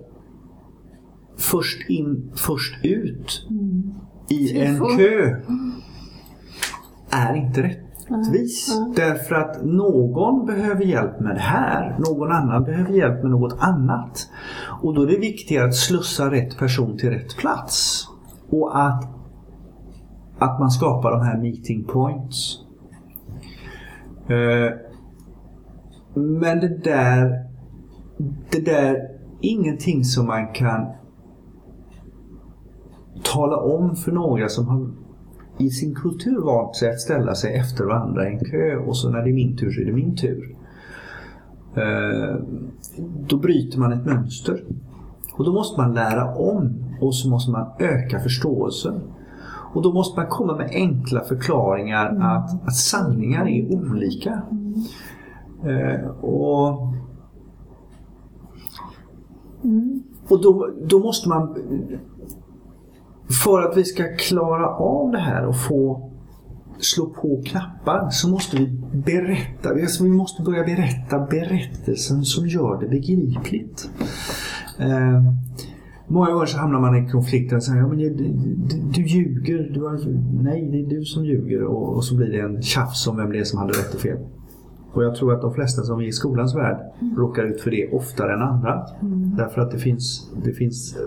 först 1.37 1.91
in, 1.91 2.33
först 2.35 2.85
ut 2.85 3.47
i 4.31 4.61
en 4.61 4.79
kö 4.79 5.37
är 7.11 7.35
inte 7.35 7.63
rättvis. 7.63 8.81
Därför 8.97 9.35
att 9.35 9.65
någon 9.65 10.47
behöver 10.47 10.85
hjälp 10.85 11.21
med 11.21 11.35
det 11.35 11.41
här, 11.41 11.99
någon 11.99 12.33
annan 12.33 12.65
behöver 12.65 12.93
hjälp 12.93 13.23
med 13.23 13.31
något 13.31 13.57
annat. 13.59 14.31
Och 14.83 14.95
då 14.95 15.03
är 15.03 15.07
det 15.07 15.19
viktigare 15.19 15.65
att 15.65 15.75
slussa 15.75 16.31
rätt 16.31 16.59
person 16.59 16.97
till 16.97 17.11
rätt 17.11 17.37
plats. 17.37 18.07
Och 18.51 18.81
att, 18.87 19.05
att 20.39 20.61
man 20.61 20.71
skapar 20.71 21.11
de 21.11 21.21
här 21.21 21.39
meeting 21.39 21.85
points. 21.85 22.59
Eh, 24.29 24.86
Men 26.17 26.61
det 26.61 26.85
där, 26.85 27.45
det 28.51 28.61
där 28.61 28.95
är 28.95 29.09
ingenting 29.41 30.05
som 30.05 30.27
man 30.27 30.53
kan 30.53 30.87
tala 33.25 33.57
om 33.57 33.97
för 33.97 34.13
några 34.13 34.49
som 34.49 34.67
har 34.69 34.91
i 35.59 35.71
sin 35.71 35.95
kultur 35.95 36.41
vant 36.41 36.77
sig 36.77 36.91
att 36.91 37.01
ställa 37.01 37.35
sig 37.35 37.55
efter 37.55 37.85
varandra 37.85 38.29
i 38.29 38.33
en 38.33 38.45
kö 38.45 38.77
och 38.77 38.97
så 38.97 39.11
när 39.11 39.23
det 39.23 39.31
är 39.31 39.35
min 39.35 39.57
tur 39.57 39.71
så 39.71 39.81
är 39.81 39.85
det 39.85 39.93
min 39.93 40.17
tur. 40.17 40.57
Eh, 41.75 42.37
Då 43.29 43.37
bryter 43.37 43.79
man 43.79 43.93
ett 43.93 44.07
mönster. 44.07 44.65
Och 45.33 45.45
då 45.45 45.53
måste 45.53 45.81
man 45.81 45.95
lära 45.95 46.35
om 46.35 46.85
och 47.01 47.15
så 47.15 47.29
måste 47.29 47.51
man 47.51 47.67
öka 47.79 48.21
förståelsen. 48.21 49.01
Och 49.75 49.83
då 49.83 49.93
måste 49.93 50.21
man 50.21 50.29
komma 50.29 50.57
med 50.57 50.71
enkla 50.73 51.21
förklaringar 51.21 52.07
att, 52.07 52.69
att 52.69 52.77
sanningar 52.77 53.49
är 53.49 53.75
olika. 53.75 54.43
Eh, 55.67 56.09
och 56.09 56.93
och 60.29 60.43
då, 60.43 60.71
då 60.87 60.99
måste 60.99 61.29
man 61.29 61.57
för 63.45 63.63
att 63.63 63.77
vi 63.77 63.85
ska 63.85 64.05
klara 64.19 64.69
av 64.69 65.13
det 65.13 65.19
här 65.19 65.47
och 65.47 65.61
få 65.61 66.11
slå 66.79 67.07
på 67.07 67.43
knappar 67.47 68.11
så 68.11 68.29
måste 68.29 68.57
vi 68.57 68.67
berätta. 68.93 69.71
Alltså 69.71 70.05
vi 70.05 70.11
måste 70.11 70.43
börja 70.43 70.65
berätta 70.65 71.19
berättelsen 71.19 72.25
som 72.25 72.47
gör 72.47 72.81
det 72.81 72.89
begripligt. 72.89 73.91
Eh, 74.79 75.23
många 76.07 76.31
gånger 76.31 76.47
så 76.47 76.59
hamnar 76.59 76.81
man 76.81 77.07
i 77.07 77.11
konflikten 77.11 77.57
och 77.57 77.65
säger 77.65 77.81
ja, 77.81 77.89
men 77.89 77.99
du, 77.99 78.11
du, 78.11 78.81
du 78.95 79.03
ljuger. 79.03 79.71
Du 79.75 79.83
har, 79.83 80.01
nej, 80.43 80.69
det 80.73 80.81
är 80.81 80.99
du 80.99 81.05
som 81.05 81.25
ljuger. 81.25 81.63
Och, 81.63 81.97
och 81.97 82.05
så 82.05 82.17
blir 82.17 82.33
det 82.33 82.41
en 82.41 82.63
tjafs 82.63 83.07
om 83.07 83.17
vem 83.17 83.33
det 83.33 83.39
är 83.39 83.45
som 83.45 83.59
hade 83.59 83.73
rätt 83.73 83.95
och 83.95 84.01
fel. 84.01 84.19
Och 84.97 85.05
jag 85.05 85.15
tror 85.15 85.33
att 85.33 85.41
de 85.41 85.55
flesta 85.55 85.83
som 85.83 86.01
är 86.01 86.05
i 86.05 86.13
skolans 86.13 86.55
värld 86.55 86.77
råkar 87.17 87.43
ut 87.43 87.61
för 87.61 87.71
det 87.71 87.89
oftare 87.93 88.35
än 88.35 88.43
andra. 88.43 88.87
Därför 89.37 89.61
att 89.61 89.71
det 89.71 89.79
finns, 89.79 90.31
det 90.45 90.53
finns 90.53 90.97
eh, 90.97 91.03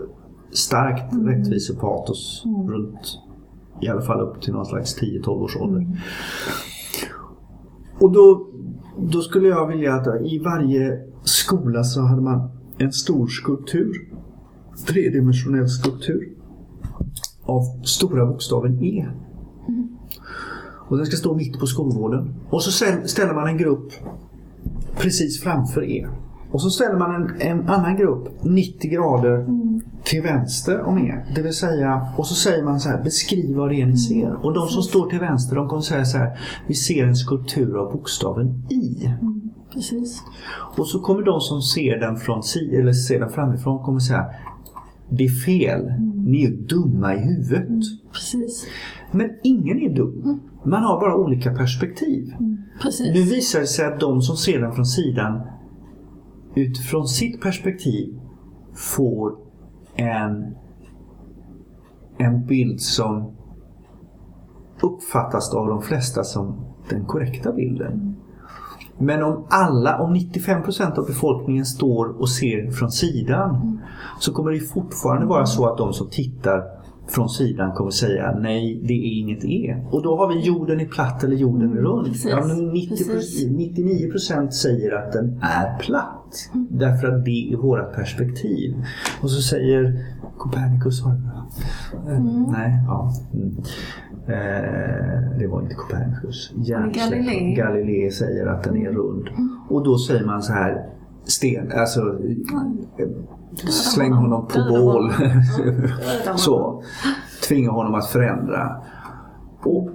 starkt 0.52 1.14
rättvisepatos 1.14 2.44
runt 2.68 3.20
i 3.82 3.88
alla 3.88 4.02
fall 4.02 4.22
upp 4.22 4.42
till 4.42 4.54
någon 4.54 4.66
slags 4.66 5.02
10-12 5.02 5.30
års 5.30 5.58
ålder. 5.58 5.88
Och 8.00 8.12
då, 8.12 8.48
då 8.98 9.22
skulle 9.22 9.48
jag 9.48 9.68
vilja 9.68 9.94
att 9.94 10.22
i 10.22 10.40
varje 10.40 11.00
skola 11.24 11.84
så 11.84 12.02
hade 12.02 12.22
man 12.22 12.50
en 12.78 12.92
stor 12.92 13.28
skulptur. 13.28 14.14
Tredimensionell 14.88 15.68
skulptur. 15.68 16.30
Av 17.44 17.62
stora 17.84 18.26
bokstaven 18.26 18.84
E. 18.84 19.08
Och 20.90 20.98
den 20.98 21.06
ska 21.06 21.18
stå 21.18 21.36
mitt 21.36 21.60
på 21.60 21.66
skolgården. 21.66 22.34
Och 22.50 22.64
så 22.64 22.72
ställ- 22.72 23.08
ställer 23.08 23.34
man 23.34 23.48
en 23.48 23.58
grupp 23.58 23.92
precis 24.98 25.42
framför 25.44 25.84
E. 25.92 26.08
Och 26.52 26.62
så 26.62 26.70
ställer 26.70 26.98
man 27.00 27.16
en, 27.16 27.42
en 27.42 27.70
annan 27.70 27.98
grupp 27.98 28.44
90 28.44 28.92
grader 28.92 29.46
till 30.04 30.22
vänster 30.22 30.82
om 30.82 30.98
er. 30.98 31.26
Det 31.36 31.42
vill 31.42 31.54
säga, 31.54 32.08
och 32.18 32.26
så 32.28 32.36
säger 32.36 32.64
man 32.64 32.80
så 32.80 32.90
här, 32.90 33.04
beskriv 33.04 33.56
vad 33.56 33.70
det 33.70 33.82
är 33.82 33.86
ni 33.86 33.98
ser. 33.98 34.46
Och 34.46 34.54
de 34.54 34.68
som 34.68 34.84
står 34.84 35.10
till 35.10 35.20
vänster 35.20 35.56
de 35.56 35.68
kommer 35.68 35.82
säga 35.82 36.06
så 36.06 36.18
här, 36.18 36.40
vi 36.68 36.74
ser 36.74 37.06
en 37.06 37.16
skulptur 37.16 37.78
av 37.78 37.92
bokstaven 37.92 38.64
I. 38.70 39.10
Precis. 39.74 40.22
Och 40.78 40.88
så 40.88 41.00
kommer 41.00 41.22
de 41.22 41.42
som 41.42 41.62
ser 41.62 42.00
den 42.00 42.16
från 42.18 42.42
eller 42.80 42.94
ser 42.94 43.20
den 43.20 43.30
framifrån 43.30 43.84
kommer 43.84 44.00
säga, 44.00 44.26
det 45.10 45.24
är 45.24 45.30
fel, 45.46 45.94
ni 46.26 46.44
är 46.46 46.52
dumma 46.52 47.16
i 47.16 47.20
huvudet. 47.20 47.70
Precis. 48.14 48.66
Men 49.12 49.30
ingen 49.44 49.80
är 49.80 49.96
dum. 49.96 50.40
Man 50.64 50.84
har 50.84 51.00
bara 51.00 51.16
olika 51.16 51.54
perspektiv. 51.54 52.34
Precis. 52.82 53.14
Nu 53.14 53.22
visar 53.22 53.60
det 53.60 53.68
sig 53.68 53.86
att 53.86 54.00
de 54.00 54.22
som 54.22 54.38
ser 54.38 54.62
den 54.62 54.74
från 54.74 54.86
sidan 54.86 55.42
utifrån 56.56 57.08
sitt 57.08 57.42
perspektiv 57.42 58.20
får 58.74 59.36
en, 59.96 60.56
en 62.18 62.46
bild 62.46 62.82
som 62.82 63.32
uppfattas 64.82 65.54
av 65.54 65.68
de 65.68 65.82
flesta 65.82 66.24
som 66.24 66.66
den 66.90 67.06
korrekta 67.06 67.52
bilden. 67.52 68.16
Men 68.98 69.24
om 69.24 69.46
alla, 69.50 70.00
om 70.00 70.16
95% 70.16 71.00
av 71.00 71.06
befolkningen 71.06 71.66
står 71.66 72.22
och 72.22 72.30
ser 72.30 72.72
från 72.72 72.92
sidan 72.92 73.80
så 74.20 74.34
kommer 74.34 74.52
det 74.52 74.60
fortfarande 74.60 75.26
vara 75.26 75.46
så 75.46 75.66
att 75.66 75.78
de 75.78 75.94
som 75.94 76.10
tittar 76.10 76.79
från 77.10 77.30
sidan 77.30 77.72
kommer 77.72 77.92
säga 77.92 78.36
nej, 78.40 78.82
det 78.84 78.94
är 78.94 79.20
inget 79.20 79.46
E. 79.46 79.84
Och 79.92 80.04
då 80.04 80.18
har 80.18 80.28
vi 80.34 80.40
jorden 80.40 80.80
är 80.80 80.86
platt 80.86 81.24
eller 81.24 81.36
jorden 81.36 81.78
är 81.78 81.82
rund. 81.82 82.08
precis. 82.08 82.32
Ja, 82.32 82.44
men 82.48 82.68
90, 82.68 82.96
Precis. 83.12 83.50
99% 83.50 84.50
säger 84.50 84.96
att 84.96 85.12
den 85.12 85.40
är 85.42 85.80
platt. 85.80 86.50
Därför 86.70 87.08
att 87.08 87.26
det 87.26 87.54
är 87.54 87.58
vårt 87.58 87.96
perspektiv. 87.96 88.76
Och 89.22 89.32
så 89.32 89.42
säger 89.42 90.06
Copernicus, 90.38 91.02
var 91.04 91.12
det? 91.12 92.12
Eh, 92.12 92.22
Nej, 92.52 92.84
ja. 92.88 93.12
Mm. 93.34 93.58
Eh, 94.28 95.40
det 95.40 95.48
var 95.48 95.62
inte 95.62 95.76
Copernicus. 95.76 96.52
Galilei. 96.56 97.54
Galilei 97.56 98.12
säger 98.12 98.46
att 98.48 98.64
den 98.64 98.78
är 98.78 98.92
rund. 98.92 99.30
Och 99.70 99.84
då 99.84 99.98
säger 99.98 100.26
man 100.26 100.42
så 100.42 100.54
här 100.54 100.86
sten, 101.30 101.72
alltså 101.72 102.02
släng 103.70 104.12
honom 104.12 104.48
på 104.48 104.60
bål. 104.70 105.14
så. 106.36 106.84
Tvinga 107.48 107.72
honom 107.72 107.96
att 107.96 108.10
förändra. 108.10 108.76
Och, 109.64 109.90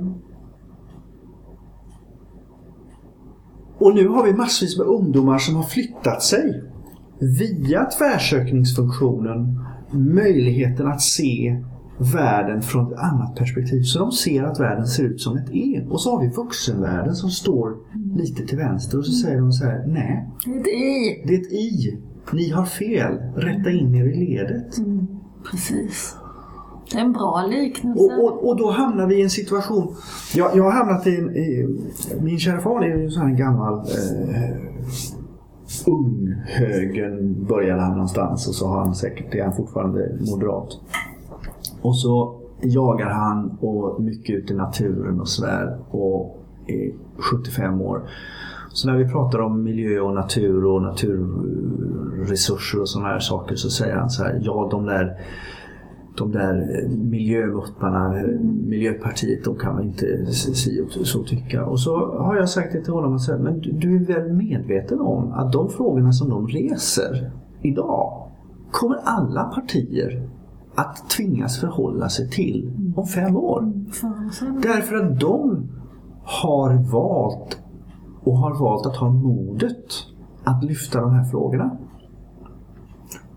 och 3.78 3.94
nu 3.94 4.08
har 4.08 4.24
vi 4.24 4.32
massvis 4.32 4.78
med 4.78 4.86
ungdomar 4.86 5.38
som 5.38 5.56
har 5.56 5.62
flyttat 5.62 6.22
sig 6.22 6.62
via 7.18 7.84
tvärsökningsfunktionen 7.84 9.60
möjligheten 9.90 10.86
att 10.86 11.00
se 11.00 11.62
världen 11.98 12.62
från 12.62 12.92
ett 12.92 12.98
annat 12.98 13.36
perspektiv. 13.36 13.82
Så 13.82 13.98
de 13.98 14.12
ser 14.12 14.42
att 14.42 14.60
världen 14.60 14.86
ser 14.86 15.04
ut 15.04 15.20
som 15.20 15.36
ett 15.36 15.50
E. 15.52 15.86
Och 15.90 16.00
så 16.00 16.10
har 16.10 16.20
vi 16.20 16.28
vuxenvärlden 16.28 17.14
som 17.14 17.30
står 17.30 17.76
lite 18.16 18.46
till 18.46 18.58
vänster 18.58 18.98
och 18.98 19.06
så 19.06 19.12
säger 19.12 19.40
de 19.40 19.52
så 19.52 19.64
här, 19.64 19.84
nej, 19.86 20.30
Ett 20.46 20.66
i. 20.66 21.22
det 21.26 21.34
är 21.34 21.40
ett 21.40 21.52
I. 21.52 21.98
Ni 22.32 22.50
har 22.50 22.64
fel. 22.64 23.14
Rätta 23.36 23.70
in 23.70 23.94
er 23.94 24.04
i 24.04 24.26
ledet. 24.26 24.74
Precis. 25.50 26.16
Det 26.92 26.98
är 26.98 27.02
en 27.02 27.12
bra 27.12 27.46
liknelse. 27.50 28.00
Och, 28.04 28.24
och, 28.24 28.48
och 28.48 28.56
då 28.56 28.70
hamnar 28.70 29.06
vi 29.06 29.18
i 29.18 29.22
en 29.22 29.30
situation. 29.30 29.96
Jag, 30.34 30.56
jag 30.56 30.64
har 30.64 30.72
hamnat 30.72 31.06
i, 31.06 31.16
en, 31.16 31.36
i 31.36 31.68
Min 32.20 32.38
kära 32.38 32.60
far 32.60 32.82
är 32.82 32.96
ju 32.96 33.04
en 33.04 33.10
sån 33.10 33.26
här 33.26 33.36
gammal 33.36 33.74
eh, 33.74 34.56
ung 35.86 36.34
högern 36.46 37.46
började 37.46 37.82
han 37.82 37.92
någonstans 37.92 38.48
och 38.48 38.54
så 38.54 38.68
har 38.68 38.78
han 38.78 38.94
säkert, 38.94 39.32
det 39.32 39.38
är 39.40 39.44
han 39.44 39.56
fortfarande 39.56 40.18
moderat. 40.30 40.68
Och 41.84 41.96
så 41.98 42.40
jagar 42.62 43.10
han 43.10 43.58
och 43.60 44.02
mycket 44.02 44.36
ute 44.36 44.52
i 44.52 44.56
naturen 44.56 45.20
och 45.20 45.28
sådär 45.28 45.78
och 45.90 46.44
är 46.66 46.92
75 47.16 47.80
år. 47.80 48.08
Så 48.72 48.88
när 48.88 48.96
vi 48.96 49.08
pratar 49.08 49.40
om 49.40 49.62
miljö 49.62 50.00
och 50.00 50.14
natur 50.14 50.64
och 50.64 50.82
naturresurser 50.82 52.80
och 52.80 52.88
sådana 52.88 53.08
här 53.08 53.18
saker 53.18 53.56
så 53.56 53.70
säger 53.70 53.96
han 53.96 54.10
så 54.10 54.24
här, 54.24 54.40
ja 54.42 54.68
de 54.70 54.86
där 54.86 55.20
de 56.16 56.32
där 56.32 56.86
miljömuttarna, 56.88 58.14
Miljöpartiet, 58.66 59.44
de 59.44 59.56
kan 59.56 59.74
man 59.74 59.84
inte 59.84 60.26
si 60.32 60.80
och 60.80 60.92
så 61.06 61.24
tycka. 61.24 61.64
Och 61.64 61.80
så 61.80 62.18
har 62.18 62.36
jag 62.36 62.48
sagt 62.48 62.72
det 62.72 62.84
till 62.84 62.92
honom, 62.92 63.14
att 63.14 63.40
men 63.40 63.60
du 63.60 63.96
är 63.96 64.04
väl 64.04 64.32
medveten 64.32 65.00
om 65.00 65.32
att 65.32 65.52
de 65.52 65.68
frågorna 65.68 66.12
som 66.12 66.30
de 66.30 66.48
reser 66.48 67.30
idag 67.62 68.28
kommer 68.70 68.96
alla 69.04 69.44
partier 69.44 70.28
att 70.74 71.10
tvingas 71.10 71.60
förhålla 71.60 72.08
sig 72.08 72.30
till 72.30 72.72
om 72.96 73.06
fem 73.06 73.36
år. 73.36 73.72
Därför 74.62 74.96
att 74.96 75.20
de 75.20 75.68
har 76.22 76.92
valt 76.92 77.58
och 78.24 78.38
har 78.38 78.60
valt 78.60 78.86
att 78.86 78.96
ha 78.96 79.10
modet 79.10 79.86
att 80.44 80.64
lyfta 80.64 81.00
de 81.00 81.12
här 81.12 81.24
frågorna. 81.24 81.76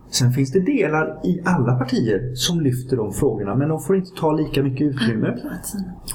Sen 0.10 0.32
finns 0.32 0.52
det 0.52 0.60
delar 0.60 1.20
i 1.24 1.42
alla 1.46 1.76
partier 1.76 2.36
som 2.36 2.62
lyfter 2.62 2.98
de 2.98 3.12
frågorna 3.14 3.56
men 3.56 3.70
de 3.70 3.80
får 3.80 3.96
inte 3.96 4.12
ta 4.20 4.32
lika 4.32 4.64
mycket 4.64 4.82
utrymme. 4.88 5.38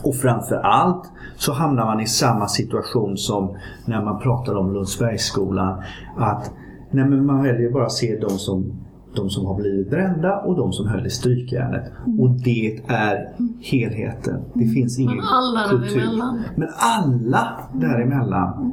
Och 0.03 0.15
framför 0.15 0.57
allt 0.57 1.11
så 1.37 1.53
hamnar 1.53 1.85
man 1.85 2.01
i 2.01 2.07
samma 2.07 2.49
situation 2.49 3.17
som 3.17 3.57
när 3.87 4.05
man 4.05 4.21
pratar 4.21 4.55
om 4.57 4.73
Lundsbergsskolan. 4.73 5.83
Att 6.17 6.51
nej 6.91 7.05
man 7.05 7.43
väljer 7.43 7.73
bara 7.73 7.87
att 7.87 7.93
se 7.93 8.19
de 8.21 8.31
som, 8.31 8.73
de 9.17 9.31
som 9.31 9.47
har 9.47 9.55
blivit 9.55 9.91
brända 9.91 10.39
och 10.39 10.57
de 10.57 10.73
som 10.73 10.89
höll 10.89 11.07
i 11.07 11.11
strykjärnet. 11.11 11.93
Och 12.19 12.31
det 12.31 12.81
är 12.87 13.33
helheten. 13.61 14.41
Det 14.55 14.67
finns 14.67 14.99
ingen 14.99 15.17
Men 15.17 15.25
alla 15.27 15.69
kultur. 15.69 15.97
däremellan. 16.01 16.43
Men 16.57 16.69
alla 16.77 17.61
däremellan 17.75 18.73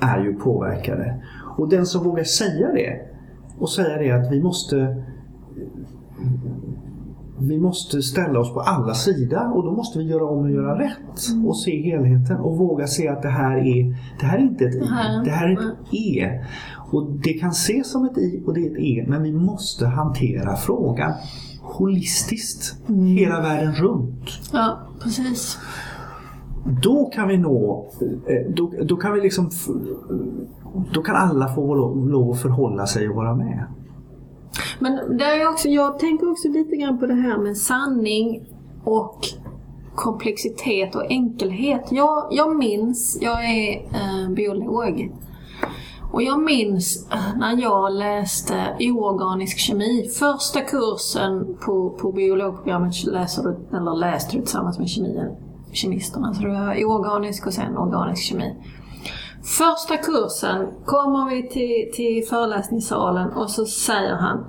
är 0.00 0.24
ju 0.24 0.34
påverkade. 0.34 1.22
Och 1.58 1.68
den 1.68 1.86
som 1.86 2.04
vågar 2.04 2.24
säga 2.24 2.72
det 2.72 3.00
och 3.58 3.70
säga 3.70 3.98
det 3.98 4.10
att 4.10 4.32
vi 4.32 4.42
måste 4.42 5.04
vi 7.42 7.58
måste 7.58 8.02
ställa 8.02 8.40
oss 8.40 8.54
på 8.54 8.60
alla 8.60 8.94
sidor 8.94 9.56
och 9.56 9.64
då 9.64 9.72
måste 9.72 9.98
vi 9.98 10.04
göra 10.04 10.24
om 10.24 10.38
och 10.38 10.50
göra 10.50 10.78
rätt 10.78 11.46
och 11.46 11.56
se 11.56 11.82
helheten 11.82 12.36
och 12.36 12.58
våga 12.58 12.86
se 12.86 13.08
att 13.08 13.22
det 13.22 13.28
här 13.28 13.56
är 13.56 13.96
det 14.20 14.26
här 14.26 14.38
är 14.38 14.42
inte 14.42 14.64
ett 14.64 14.74
I, 14.74 14.80
det 15.24 15.30
här 15.30 15.48
är 15.48 15.52
ett 15.52 15.76
E. 15.92 16.44
Och 16.90 17.10
det 17.12 17.32
kan 17.32 17.50
ses 17.50 17.90
som 17.90 18.04
ett 18.04 18.18
I 18.18 18.42
och 18.46 18.54
det 18.54 18.60
är 18.60 18.70
ett 18.70 18.78
E 18.78 19.04
men 19.08 19.22
vi 19.22 19.32
måste 19.32 19.86
hantera 19.86 20.56
frågan 20.56 21.12
holistiskt, 21.62 22.76
hela 23.18 23.40
världen 23.40 23.74
runt. 23.74 24.30
Ja, 24.52 24.78
precis. 25.02 25.58
Då 26.82 27.04
kan 27.04 27.28
vi 27.28 27.36
nå, 27.36 27.90
eh, 28.26 28.54
då, 28.54 28.72
då 28.82 28.96
kan 28.96 29.12
vi 29.12 29.20
liksom 29.20 29.50
då 30.94 31.02
kan 31.02 31.16
alla 31.16 31.54
få 31.54 31.74
lov, 31.74 32.08
lov 32.08 32.30
att 32.30 32.42
förhålla 32.42 32.86
sig 32.86 33.08
och 33.08 33.16
vara 33.16 33.34
med. 33.34 33.64
Men 34.78 35.16
det 35.18 35.24
är 35.24 35.48
också, 35.48 35.68
jag 35.68 35.98
tänker 35.98 36.30
också 36.30 36.48
lite 36.48 36.76
grann 36.76 36.98
på 36.98 37.06
det 37.06 37.14
här 37.14 37.38
med 37.38 37.56
sanning 37.56 38.46
och 38.84 39.18
komplexitet 39.94 40.94
och 40.94 41.10
enkelhet. 41.10 41.88
Jag, 41.90 42.28
jag 42.30 42.56
minns, 42.56 43.18
jag 43.20 43.44
är 43.44 43.74
eh, 43.74 44.34
biolog, 44.34 45.12
och 46.12 46.22
jag 46.22 46.42
minns 46.42 47.08
när 47.36 47.62
jag 47.62 47.92
läste 47.92 48.76
oorganisk 48.80 49.58
kemi. 49.58 50.08
Första 50.08 50.60
kursen 50.60 51.56
på, 51.64 51.90
på 51.90 52.12
biologprogrammet 52.12 53.04
läser 53.04 53.42
du, 53.42 53.76
eller 53.76 53.96
läste 53.96 54.36
du 54.36 54.42
tillsammans 54.42 54.78
med 54.78 54.88
kemi, 54.88 55.36
kemisterna. 55.72 56.34
Så 56.34 56.42
det 56.42 56.48
var 56.48 56.84
oorganisk 56.84 57.46
och 57.46 57.54
sen 57.54 57.76
organisk 57.76 58.22
kemi. 58.22 58.56
Första 59.42 59.96
kursen 59.96 60.68
kommer 60.84 61.30
vi 61.30 61.48
till, 61.48 61.90
till 61.96 62.28
föreläsningssalen 62.28 63.32
och 63.32 63.50
så 63.50 63.64
säger 63.64 64.14
han 64.14 64.44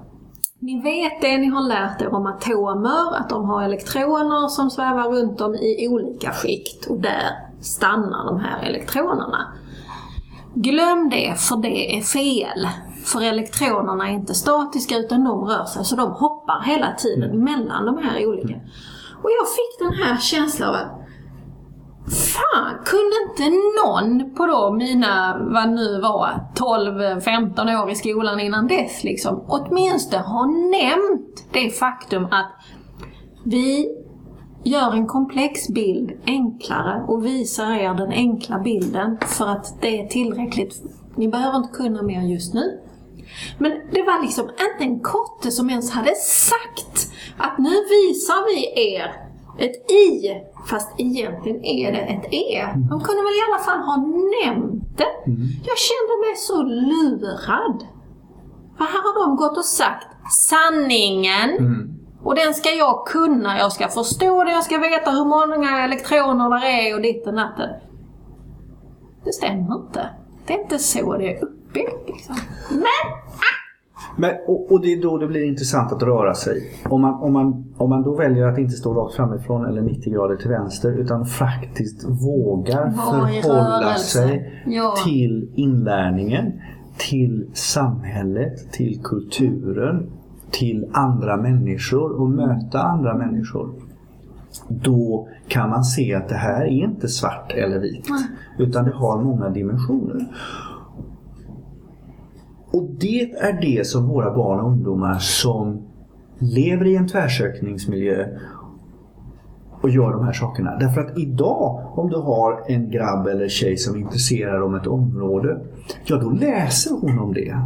ni 0.61 0.81
vet 0.81 1.21
det 1.21 1.37
ni 1.37 1.47
har 1.47 1.67
lärt 1.67 2.01
er 2.01 2.13
om 2.13 2.25
atomer, 2.25 3.15
att 3.15 3.29
de 3.29 3.45
har 3.45 3.63
elektroner 3.63 4.47
som 4.47 4.69
svävar 4.69 5.09
runt 5.09 5.37
dem 5.37 5.55
i 5.55 5.87
olika 5.87 6.31
skikt 6.31 6.85
och 6.85 6.99
där 6.99 7.51
stannar 7.61 8.25
de 8.25 8.39
här 8.39 8.63
elektronerna. 8.63 9.53
Glöm 10.53 11.09
det, 11.09 11.39
för 11.39 11.57
det 11.57 11.97
är 11.97 12.01
fel. 12.01 12.67
För 13.05 13.21
elektronerna 13.21 14.09
är 14.09 14.13
inte 14.13 14.33
statiska 14.33 14.97
utan 14.97 15.23
de 15.23 15.45
rör 15.45 15.65
sig, 15.65 15.85
så 15.85 15.95
de 15.95 16.11
hoppar 16.11 16.61
hela 16.65 16.93
tiden 16.93 17.43
mellan 17.43 17.85
de 17.85 17.97
här 17.97 18.27
olika. 18.27 18.55
Och 19.23 19.29
jag 19.31 19.47
fick 19.49 19.79
den 19.79 19.93
här 19.93 20.17
känslan 20.17 20.69
av 20.69 20.75
att 20.75 20.97
Fan, 22.11 22.83
kunde 22.85 23.15
inte 23.29 23.57
någon 23.83 24.35
på 24.35 24.45
då 24.45 24.73
mina, 24.73 25.37
vad 25.53 25.69
nu 25.69 26.01
var, 26.01 26.45
12-15 26.55 27.83
år 27.83 27.91
i 27.91 27.95
skolan 27.95 28.39
innan 28.39 28.67
dess 28.67 29.03
liksom, 29.03 29.45
åtminstone 29.47 30.23
ha 30.23 30.45
nämnt 30.45 31.45
det 31.51 31.69
faktum 31.69 32.25
att 32.25 32.51
vi 33.45 33.87
gör 34.63 34.93
en 34.93 35.07
komplex 35.07 35.67
bild 35.67 36.11
enklare 36.25 37.03
och 37.07 37.25
visar 37.25 37.71
er 37.71 37.93
den 37.93 38.11
enkla 38.11 38.59
bilden 38.59 39.17
för 39.21 39.47
att 39.47 39.81
det 39.81 40.01
är 40.01 40.07
tillräckligt. 40.07 40.81
Ni 41.15 41.27
behöver 41.27 41.57
inte 41.57 41.73
kunna 41.73 42.01
mer 42.01 42.21
just 42.21 42.53
nu. 42.53 42.79
Men 43.57 43.71
det 43.71 44.01
var 44.01 44.21
liksom 44.21 44.43
inte 44.43 44.83
en 44.83 44.99
kotte 44.99 45.51
som 45.51 45.69
ens 45.69 45.91
hade 45.91 46.15
sagt 46.15 47.11
att 47.37 47.57
nu 47.57 47.69
visar 47.69 48.45
vi 48.45 48.83
er 48.95 49.11
ett 49.57 49.91
i, 49.91 50.31
fast 50.69 50.89
egentligen 50.97 51.65
är 51.65 51.91
det 51.91 51.97
ett 51.97 52.33
e. 52.33 52.67
De 52.89 53.01
kunde 53.01 53.21
väl 53.21 53.33
i 53.33 53.43
alla 53.49 53.63
fall 53.63 53.79
ha 53.79 53.97
nämnt 54.45 54.97
det. 54.97 55.13
Jag 55.69 55.77
kände 55.77 56.13
mig 56.25 56.35
så 56.35 56.63
lurad. 56.63 57.87
För 58.77 58.83
här 58.83 59.01
har 59.03 59.27
de 59.27 59.35
gått 59.35 59.57
och 59.57 59.65
sagt 59.65 60.07
sanningen 60.31 61.49
Och 62.23 62.35
den 62.35 62.53
ska 62.53 62.69
jag 62.69 63.05
kunna, 63.07 63.57
jag 63.57 63.71
ska 63.71 63.87
förstå 63.87 64.43
det, 64.43 64.51
jag 64.51 64.63
ska 64.63 64.77
veta 64.77 65.11
hur 65.11 65.25
många 65.25 65.83
elektroner 65.85 66.59
det 66.61 66.89
är 66.89 66.95
och 66.95 67.01
ditt 67.01 67.27
och 67.27 67.33
natten. 67.33 67.69
Det 69.25 69.33
stämmer 69.33 69.75
inte. 69.75 70.09
Det 70.47 70.53
är 70.53 70.61
inte 70.61 70.79
så 70.79 71.17
det 71.17 71.35
är 71.37 71.43
uppbyggt. 71.43 72.07
Liksom. 72.07 72.35
Men 72.69 72.83
Men, 74.17 74.31
och, 74.47 74.71
och 74.71 74.81
det 74.81 74.93
är 74.93 75.01
då 75.01 75.17
det 75.17 75.27
blir 75.27 75.43
intressant 75.43 75.91
att 75.91 76.03
röra 76.03 76.33
sig. 76.33 76.73
Om 76.89 77.01
man, 77.01 77.13
om, 77.13 77.33
man, 77.33 77.73
om 77.77 77.89
man 77.89 78.03
då 78.03 78.15
väljer 78.15 78.47
att 78.47 78.57
inte 78.57 78.73
stå 78.73 78.93
rakt 78.93 79.15
framifrån 79.15 79.65
eller 79.65 79.81
90 79.81 80.13
grader 80.13 80.35
till 80.35 80.49
vänster 80.49 80.91
utan 80.91 81.25
faktiskt 81.25 82.03
vågar 82.09 82.91
förhålla 82.91 83.95
sig 83.95 84.61
Ja. 84.65 84.95
till 85.05 85.51
inlärningen, 85.55 86.61
till 86.97 87.49
samhället, 87.53 88.71
till 88.71 89.01
kulturen, 89.03 90.11
till 90.51 90.89
andra 90.93 91.37
människor 91.37 92.21
och 92.21 92.29
möta 92.29 92.81
andra 92.81 93.17
människor. 93.17 93.73
Då 94.67 95.27
kan 95.47 95.69
man 95.69 95.83
se 95.83 96.15
att 96.15 96.29
det 96.29 96.35
här 96.35 96.61
är 96.61 96.67
inte 96.67 97.07
svart 97.07 97.51
eller 97.51 97.79
vitt. 97.79 98.07
Utan 98.59 98.85
det 98.85 98.91
har 98.91 99.21
många 99.21 99.49
dimensioner. 99.49 100.27
Och 102.71 102.89
det 102.99 103.31
är 103.31 103.61
det 103.61 103.87
som 103.87 104.07
våra 104.07 104.35
barn 104.35 104.59
och 104.59 104.71
ungdomar 104.71 105.19
som 105.19 105.81
lever 106.39 106.85
i 106.85 106.95
en 106.95 107.07
tvärsökningsmiljö 107.07 108.25
och 109.81 109.89
gör 109.89 110.11
de 110.11 110.25
här 110.25 110.33
sakerna. 110.33 110.77
Därför 110.77 111.01
att 111.01 111.17
idag 111.17 111.91
om 111.95 112.09
du 112.09 112.17
har 112.17 112.63
en 112.67 112.89
grabb 112.89 113.27
eller 113.27 113.47
tjej 113.47 113.77
som 113.77 113.95
är 113.95 113.99
intresserad 113.99 114.63
om 114.63 114.75
ett 114.75 114.87
område, 114.87 115.59
ja 116.05 116.17
då 116.17 116.29
läser 116.29 116.91
hon 117.01 117.19
om 117.19 117.33
det. 117.33 117.57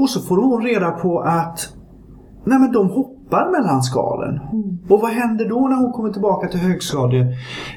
Och 0.00 0.10
så 0.10 0.20
får 0.20 0.36
hon 0.36 0.62
reda 0.62 0.90
på 0.90 1.20
att 1.20 1.74
nej 2.44 2.58
men 2.58 2.72
de 2.72 2.90
hoppar 2.90 3.50
mellan 3.50 3.82
skalen. 3.82 4.40
Och 4.88 5.00
vad 5.00 5.10
händer 5.10 5.48
då 5.48 5.68
när 5.68 5.76
hon 5.76 5.92
kommer 5.92 6.12
tillbaka 6.12 6.48
till 6.48 6.60
högstadie 6.60 7.20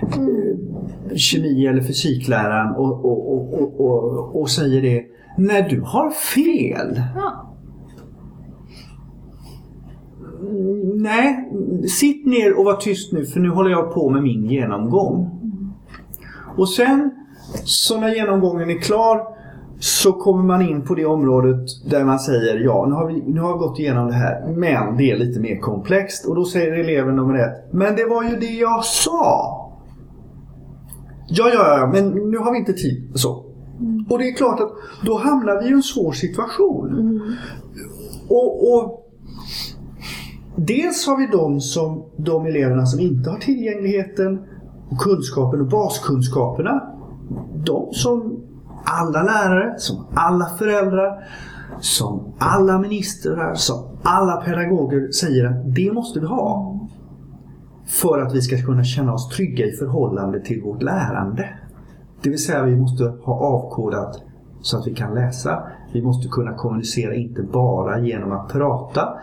eh, 0.02 1.16
kemi 1.16 1.68
eller 1.68 1.82
fysikläraren 1.82 2.76
och, 2.76 3.06
och, 3.06 3.34
och, 3.34 3.54
och, 3.54 3.80
och, 3.80 4.42
och 4.42 4.50
säger 4.50 4.82
det. 4.82 5.04
Nej, 5.38 5.68
du 5.70 5.82
har 5.82 6.10
fel. 6.12 7.02
ja, 7.16 7.50
Nej, 10.96 11.50
sitt 11.88 12.26
ner 12.26 12.60
och 12.60 12.66
var 12.66 12.76
tyst 12.76 13.14
nu 13.14 13.26
för 13.26 13.40
nu 13.40 13.50
håller 13.50 13.70
jag 13.70 13.94
på 13.94 14.10
med 14.10 14.24
min 14.24 14.46
genomgång. 14.46 15.30
Och 16.58 16.70
sen, 16.70 17.12
så 17.64 18.00
när 18.00 18.16
genomgången 18.16 18.70
är 18.70 18.82
klar 18.82 19.33
så 19.84 20.13
kommer 20.13 20.43
man 20.43 20.62
in 20.62 20.82
på 20.82 20.96
det 20.96 21.06
området 21.06 21.89
där 21.89 22.04
man 22.04 22.19
säger 22.19 22.60
ja, 22.60 22.86
nu 22.89 22.96
har 22.96 23.08
vi, 23.08 23.24
nu 23.28 23.41
har 23.41 23.54
vi 23.54 23.60
gått 23.60 23.80
igenom 23.80 24.08
det 24.08 24.13
här, 24.13 24.48
men 24.48 24.98
det 24.98 25.12
är 25.12 25.17
lite 25.17 25.39
mer 25.39 25.60
komplext. 25.60 26.26
Och 26.26 26.36
då 26.36 26.46
säger 26.46 26.80
eleven 26.80 27.15
nummer 27.15 27.39
ett, 27.39 27.74
men 27.74 27.96
det 27.96 28.06
var 28.06 28.24
ju 28.24 28.36
det 28.36 28.46
jag 28.46 28.86
sa. 28.86 29.60
Ja, 31.28 31.50
ja, 31.54 31.78
ja, 31.78 31.89
men 31.93 32.10
nu 32.32 32.38
har 32.38 32.52
vi 32.52 32.58
inte 32.58 32.74
tid. 32.74 33.12
Så. 33.15 33.46
Och 34.10 34.19
det 34.19 34.30
är 34.30 34.34
klart 34.34 34.60
att 34.60 34.72
då 35.06 35.17
hamnar 35.17 35.62
vi 35.62 35.69
i 35.69 35.74
en 35.74 35.84
svår 35.84 36.12
situation. 36.12 37.22
Och, 38.30 38.74
och 38.74 39.00
Dels 40.56 41.08
har 41.08 41.17
vi 41.17 41.28
de, 41.32 41.62
som, 41.62 42.06
de 42.17 42.46
eleverna 42.46 42.86
som 42.86 43.00
inte 43.00 43.30
har 43.30 43.38
tillgängligheten 43.38 44.39
och 44.89 44.98
kunskapen 44.98 45.62
och 45.62 45.67
baskunskaperna. 45.67 46.82
De 47.65 47.93
som 47.93 48.43
alla 48.84 49.24
lärare, 49.24 49.74
som 49.78 50.06
alla 50.13 50.46
föräldrar, 50.46 51.28
som 51.80 52.34
alla 52.38 52.80
ministrar, 52.80 53.56
som 53.56 53.98
alla 54.04 54.41
pedagoger 54.41 55.12
säger 55.12 55.46
att 55.46 55.76
det 55.76 55.91
måste 55.93 56.19
vi 56.19 56.26
ha. 56.26 56.80
För 57.86 58.22
att 58.22 58.36
vi 58.36 58.41
ska 58.41 58.58
kunna 58.58 58.84
känna 58.84 59.13
oss 59.13 59.30
trygga 59.30 59.65
i 59.65 59.72
förhållande 59.72 60.41
till 60.41 60.62
vårt 60.62 60.84
lärande. 60.84 61.50
Det 62.24 62.30
vill 62.30 62.43
säga 62.43 62.63
vi 62.63 62.76
måste 62.76 63.04
ha 63.04 63.34
avkodat 63.34 64.22
så 64.62 64.78
att 64.78 64.88
vi 64.88 64.93
kan 64.93 65.13
läsa. 65.13 65.63
Vi 65.93 66.02
måste 66.02 66.28
kunna 66.28 66.54
kommunicera 66.54 67.15
inte 67.15 67.41
bara 67.41 68.00
genom 68.00 68.32
att 68.32 68.52
prata 68.52 69.19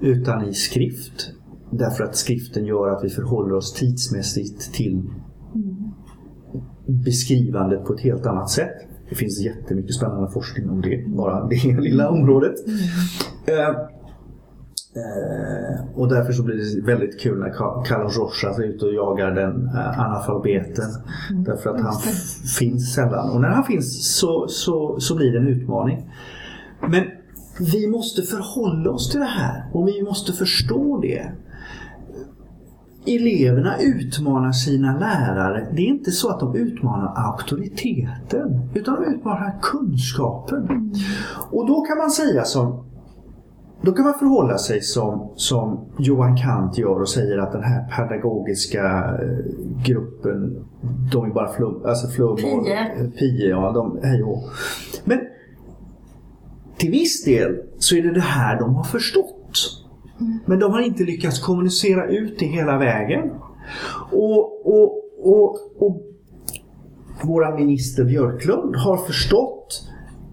utan 0.00 0.44
i 0.44 0.54
skrift. 0.54 1.30
Därför 1.70 2.04
att 2.04 2.16
skriften 2.16 2.64
gör 2.64 2.88
att 2.88 3.04
vi 3.04 3.08
förhåller 3.08 3.54
oss 3.54 3.72
tidsmässigt 3.72 4.74
till 4.74 5.10
beskrivandet 6.86 7.84
på 7.84 7.94
ett 7.94 8.00
helt 8.00 8.26
annat 8.26 8.50
sätt. 8.50 8.91
Det 9.12 9.16
finns 9.16 9.40
jättemycket 9.40 9.94
spännande 9.94 10.30
forskning 10.30 10.70
om 10.70 10.80
det, 10.80 11.04
bara 11.06 11.46
det 11.46 11.64
lilla 11.80 12.10
området. 12.10 12.54
Eh, 13.46 13.68
eh, 13.68 13.74
och 15.94 16.08
därför 16.08 16.32
så 16.32 16.42
blir 16.42 16.56
det 16.56 16.86
väldigt 16.86 17.20
kul 17.20 17.38
när 17.38 17.50
Carlos 17.84 18.16
Rojas 18.16 18.58
är 18.58 18.62
ute 18.62 18.84
och 18.84 18.94
jagar 18.94 19.30
den 19.30 19.66
eh, 19.66 20.00
analfabeten. 20.00 20.90
Därför 21.30 21.70
att 21.70 21.80
han 21.80 21.94
finns 22.58 22.94
sällan. 22.94 23.30
Och 23.30 23.40
när 23.40 23.48
han 23.48 23.64
finns 23.64 24.16
så, 24.18 24.48
så, 24.48 25.00
så 25.00 25.16
blir 25.16 25.32
det 25.32 25.38
en 25.38 25.48
utmaning. 25.48 26.12
Men 26.88 27.04
vi 27.72 27.86
måste 27.86 28.22
förhålla 28.22 28.90
oss 28.90 29.10
till 29.10 29.20
det 29.20 29.26
här 29.26 29.64
och 29.72 29.88
vi 29.88 30.02
måste 30.02 30.32
förstå 30.32 31.00
det. 31.00 31.32
Eleverna 33.06 33.78
utmanar 33.80 34.52
sina 34.52 34.98
lärare. 34.98 35.66
Det 35.72 35.82
är 35.82 35.86
inte 35.86 36.10
så 36.10 36.28
att 36.28 36.40
de 36.40 36.56
utmanar 36.56 37.12
auktoriteten 37.16 38.70
utan 38.74 38.94
de 38.94 39.14
utmanar 39.14 39.58
kunskapen. 39.62 40.94
Och 41.50 41.66
då 41.66 41.80
kan 41.80 41.98
man 41.98 42.10
säga 42.10 42.44
som 42.44 42.84
då 43.82 43.92
kan 43.92 44.04
man 44.04 44.14
förhålla 44.18 44.58
sig 44.58 44.80
som, 44.82 45.30
som 45.36 45.80
Johan 45.98 46.36
Kant 46.36 46.78
gör 46.78 47.00
och 47.00 47.08
säger 47.08 47.38
att 47.38 47.52
den 47.52 47.62
här 47.62 47.84
pedagogiska 47.96 48.84
eh, 49.22 49.84
gruppen, 49.84 50.64
de 51.12 51.24
är 51.24 51.34
bara 51.34 51.52
flum, 51.52 51.82
alltså 51.86 52.08
flum 52.08 52.30
och 52.30 52.66
Pie. 53.18 53.48
ja, 53.48 53.72
de, 53.72 53.98
hej 54.02 54.22
och. 54.22 54.42
Men 55.04 55.20
till 56.76 56.90
viss 56.90 57.24
del 57.24 57.62
så 57.78 57.96
är 57.96 58.02
det 58.02 58.12
det 58.12 58.20
här 58.20 58.60
de 58.60 58.74
har 58.74 58.84
förstått. 58.84 59.81
Men 60.46 60.58
de 60.58 60.72
har 60.72 60.80
inte 60.80 61.02
lyckats 61.02 61.38
kommunicera 61.38 62.06
ut 62.06 62.38
det 62.38 62.46
hela 62.46 62.78
vägen. 62.78 63.30
Och, 64.12 64.66
och, 64.66 65.04
och, 65.22 65.56
och 65.78 66.02
våra 67.22 67.54
minister 67.54 68.04
Björklund 68.04 68.76
har 68.76 68.96
förstått 68.96 69.88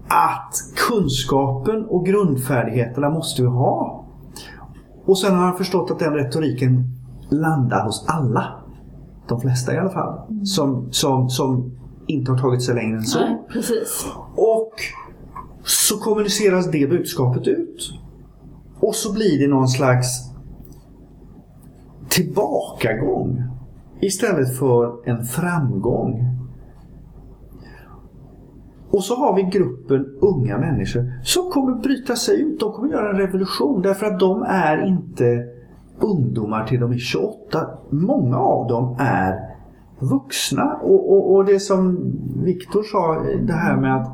att 0.08 0.54
kunskapen 0.88 1.84
och 1.84 2.06
grundfärdigheterna 2.06 3.10
måste 3.10 3.42
vi 3.42 3.48
ha. 3.48 4.06
Och 5.04 5.18
sen 5.18 5.34
har 5.34 5.44
han 5.44 5.56
förstått 5.56 5.90
att 5.90 5.98
den 5.98 6.14
retoriken 6.14 6.84
landar 7.30 7.84
hos 7.84 8.04
alla. 8.08 8.62
De 9.28 9.40
flesta 9.40 9.74
i 9.74 9.78
alla 9.78 9.90
fall. 9.90 10.44
Som, 10.44 10.88
som, 10.92 11.30
som 11.30 11.72
inte 12.06 12.32
har 12.32 12.38
tagit 12.38 12.62
sig 12.62 12.74
längre 12.74 12.96
än 12.96 13.02
så. 13.02 13.18
nej, 13.18 13.42
precis. 13.52 14.06
Och 14.36 14.72
så 15.64 15.98
kommuniceras 15.98 16.70
det 16.70 16.90
budskapet 16.90 17.46
ut. 17.46 17.92
Och 18.80 18.94
så 18.94 19.12
blir 19.12 19.38
det 19.38 19.48
någon 19.48 19.68
slags 19.68 20.30
tillbakagång 22.08 23.42
istället 24.00 24.58
för 24.58 25.08
en 25.08 25.24
framgång. 25.24 26.26
Och 28.90 29.04
så 29.04 29.14
har 29.14 29.36
vi 29.36 29.42
gruppen 29.42 30.06
unga 30.20 30.58
människor 30.58 31.12
som 31.22 31.50
kommer 31.50 31.74
bryta 31.74 32.16
sig 32.16 32.40
ut. 32.40 32.60
De 32.60 32.72
kommer 32.72 32.92
göra 32.92 33.10
en 33.10 33.16
revolution 33.16 33.82
därför 33.82 34.06
att 34.06 34.20
de 34.20 34.42
är 34.42 34.86
inte 34.86 35.46
ungdomar 36.00 36.66
till 36.66 36.80
de 36.80 36.92
är 36.92 36.98
28. 36.98 37.68
Många 37.90 38.36
av 38.36 38.68
dem 38.68 38.96
är 38.98 39.50
vuxna. 39.98 40.74
Och, 40.82 41.12
och, 41.12 41.34
och 41.34 41.44
det 41.44 41.60
som 41.60 42.12
Viktor 42.44 42.82
sa, 42.82 43.22
det 43.46 43.52
här 43.52 43.76
med 43.76 43.96
att 43.96 44.08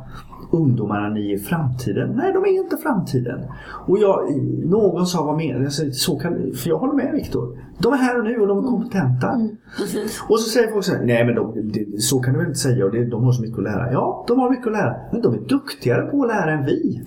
ungdomarna 0.50 1.08
ni 1.08 1.32
är 1.32 1.38
framtiden. 1.38 2.12
Nej, 2.16 2.32
de 2.32 2.44
är 2.44 2.48
inte 2.48 2.76
framtiden. 2.76 3.40
Och 3.86 3.98
jag, 3.98 4.36
någon 4.64 5.06
sa 5.06 5.24
vad 5.24 5.36
menar 5.36 5.60
du? 5.60 5.92
Så 5.92 6.18
kan, 6.18 6.52
för 6.54 6.68
jag 6.68 6.78
håller 6.78 6.94
med 6.94 7.12
Viktor. 7.12 7.58
De 7.78 7.92
är 7.92 7.96
här 7.96 8.18
och 8.18 8.24
nu 8.24 8.40
och 8.40 8.46
de 8.46 8.58
är 8.58 8.62
kompetenta. 8.62 9.48
precis. 9.76 10.22
Och 10.28 10.40
så 10.40 10.50
säger 10.50 10.72
folk 10.72 10.84
så 10.84 10.92
här, 10.92 11.04
nej 11.04 11.24
men 11.24 11.34
de, 11.34 11.72
de, 11.72 12.00
så 12.00 12.20
kan 12.20 12.32
du 12.32 12.38
väl 12.38 12.48
inte 12.48 12.58
säga 12.58 12.84
och 12.84 12.90
det, 12.92 13.04
de 13.04 13.24
har 13.24 13.32
så 13.32 13.42
mycket 13.42 13.58
att 13.58 13.64
lära. 13.64 13.92
Ja, 13.92 14.24
de 14.28 14.38
har 14.38 14.50
mycket 14.50 14.66
att 14.66 14.72
lära. 14.72 14.96
Men 15.12 15.22
de 15.22 15.34
är 15.34 15.38
duktigare 15.38 16.02
på 16.02 16.22
att 16.22 16.28
lära 16.28 16.50
än 16.50 16.66
vi. 16.66 17.02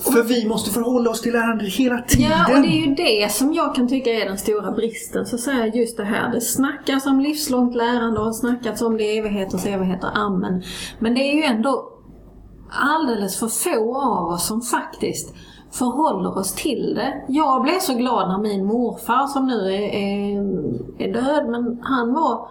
För 0.00 0.22
vi 0.22 0.48
måste 0.48 0.70
förhålla 0.70 1.10
oss 1.10 1.20
till 1.20 1.32
lärande 1.32 1.64
hela 1.64 1.98
tiden. 1.98 2.30
Ja, 2.30 2.56
och 2.56 2.62
det 2.62 2.68
är 2.68 2.86
ju 2.86 2.94
det 2.94 3.32
som 3.32 3.54
jag 3.54 3.74
kan 3.74 3.88
tycka 3.88 4.10
är 4.10 4.24
den 4.24 4.38
stora 4.38 4.72
bristen. 4.72 5.26
Så 5.26 5.38
säger 5.38 5.58
jag 5.58 5.76
just 5.76 5.96
det 5.96 6.04
här, 6.04 6.32
det 6.32 6.40
snackas 6.40 7.06
om 7.06 7.20
livslångt 7.20 7.74
lärande 7.74 8.20
och 8.20 8.26
har 8.26 8.32
snackats 8.32 8.82
om 8.82 8.96
det 8.96 9.04
i 9.04 9.18
evigheters 9.18 9.66
evigheter, 9.66 10.10
amen. 10.14 10.62
Men 10.98 11.14
det 11.14 11.20
är 11.20 11.34
ju 11.34 11.42
ändå 11.42 11.97
alldeles 12.70 13.38
för 13.38 13.48
få 13.48 13.96
av 13.96 14.28
oss 14.28 14.46
som 14.46 14.60
faktiskt 14.60 15.34
förhåller 15.70 16.38
oss 16.38 16.52
till 16.52 16.94
det. 16.94 17.24
Jag 17.28 17.62
blev 17.62 17.78
så 17.80 17.94
glad 17.94 18.28
när 18.28 18.38
min 18.38 18.64
morfar, 18.64 19.26
som 19.26 19.46
nu 19.46 19.74
är, 19.74 19.80
är, 19.80 20.38
är 20.98 21.12
död, 21.12 21.48
men 21.48 21.80
han 21.82 22.14
var 22.14 22.48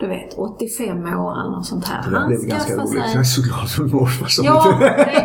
du 0.00 0.06
vet, 0.06 0.38
85 0.38 0.98
år 1.04 1.40
eller 1.40 1.50
något 1.50 1.66
sånt 1.66 1.88
här. 1.88 2.02
Det 2.02 2.10
där 2.10 2.26
blev 2.26 2.40
ganska 2.40 2.76
roligt. 2.76 3.04
Jag 3.06 3.20
är 3.20 3.22
så 3.22 3.42
glad 3.42 3.70
för 3.70 3.82
morfar 3.82 4.26
som 4.26 4.44
ja, 4.44 4.78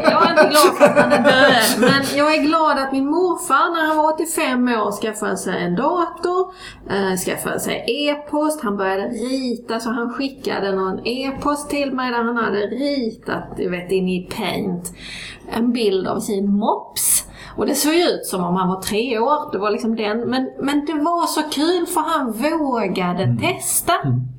Jag 0.03 0.28
är 0.28 0.30
inte 0.30 0.49
glad 0.49 0.78
för 0.78 0.86
att 0.86 0.99
han 0.99 1.11
är 1.11 1.23
död. 1.23 1.80
Men 1.80 2.17
jag 2.17 2.36
är 2.36 2.41
glad 2.41 2.80
att 2.80 2.91
min 2.91 3.05
morfar 3.05 3.73
när 3.73 3.88
han 3.88 3.97
var 3.97 4.13
85 4.13 4.67
år 4.67 4.91
skaffade 4.91 5.38
sig 5.38 5.63
en 5.63 5.76
dator, 5.76 6.53
äh, 6.89 7.17
skaffade 7.17 7.59
sig 7.59 7.86
e-post, 7.88 8.61
han 8.63 8.78
började 8.78 9.03
rita 9.07 9.80
så 9.80 9.89
han 9.89 10.13
skickade 10.13 10.76
någon 10.76 11.07
e-post 11.07 11.69
till 11.69 11.91
mig 11.91 12.11
där 12.11 12.23
han 12.23 12.38
hade 12.38 12.59
ritat, 12.59 13.57
du 13.57 13.69
vet, 13.69 13.91
in 13.91 14.09
i 14.09 14.30
Paint, 14.38 14.93
en 15.51 15.73
bild 15.73 16.07
av 16.07 16.19
sin 16.19 16.51
mops. 16.51 17.26
Och 17.57 17.65
det 17.65 17.76
såg 17.76 17.93
ut 17.93 18.26
som 18.26 18.43
om 18.43 18.55
han 18.55 18.67
var 18.67 18.82
tre 18.82 19.19
år. 19.19 19.51
Det 19.51 19.57
var 19.57 19.71
liksom 19.71 19.95
den. 19.95 20.30
Men, 20.30 20.49
men 20.61 20.86
det 20.86 20.93
var 20.93 21.28
så 21.28 21.41
kul 21.41 21.86
för 21.86 22.01
han 22.01 22.32
vågade 22.32 23.23
mm. 23.23 23.38
testa. 23.38 23.93
Mm. 24.03 24.35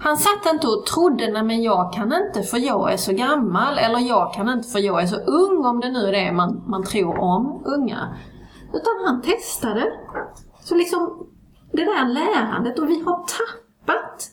Han 0.00 0.16
satt 0.16 0.52
inte 0.52 0.66
och 0.66 0.86
trodde, 0.86 1.32
nej 1.32 1.42
men 1.42 1.62
jag 1.62 1.92
kan 1.92 2.12
inte 2.12 2.42
för 2.42 2.58
jag 2.58 2.92
är 2.92 2.96
så 2.96 3.12
gammal, 3.12 3.78
eller 3.78 3.98
jag 3.98 4.34
kan 4.34 4.48
inte 4.48 4.68
för 4.68 4.78
jag 4.78 5.02
är 5.02 5.06
så 5.06 5.16
ung, 5.16 5.64
om 5.64 5.80
det 5.80 5.90
nu 5.90 6.06
är 6.06 6.12
det 6.12 6.32
man, 6.32 6.62
man 6.66 6.84
tror 6.84 7.18
om 7.18 7.62
unga. 7.66 8.16
Utan 8.68 9.06
han 9.06 9.22
testade. 9.22 9.92
Så 10.60 10.74
liksom, 10.74 11.26
det 11.72 11.84
där 11.84 12.08
lärandet, 12.08 12.78
och 12.78 12.88
vi 12.88 13.00
har 13.00 13.16
tappat 13.16 14.30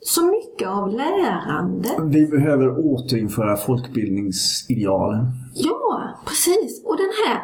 så 0.00 0.26
mycket 0.26 0.68
av 0.68 0.88
lärande. 0.88 1.88
Vi 2.02 2.26
behöver 2.26 2.78
återinföra 2.78 3.56
folkbildningsidealen. 3.56 5.26
Ja, 5.54 6.18
precis. 6.26 6.84
Och 6.84 6.96
den 6.96 7.10
här 7.26 7.42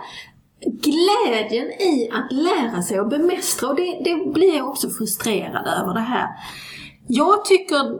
glädjen 0.61 1.67
i 1.67 2.11
att 2.13 2.33
lära 2.33 2.83
sig 2.83 3.01
och 3.01 3.09
bemästra, 3.09 3.69
och 3.69 3.77
det, 3.77 4.01
det 4.05 4.33
blir 4.33 4.57
jag 4.57 4.69
också 4.69 4.91
frustrerad 4.91 5.67
över 5.83 5.95
det 5.95 6.01
här. 6.01 6.29
Jag 7.09 7.45
tycker 7.45 7.99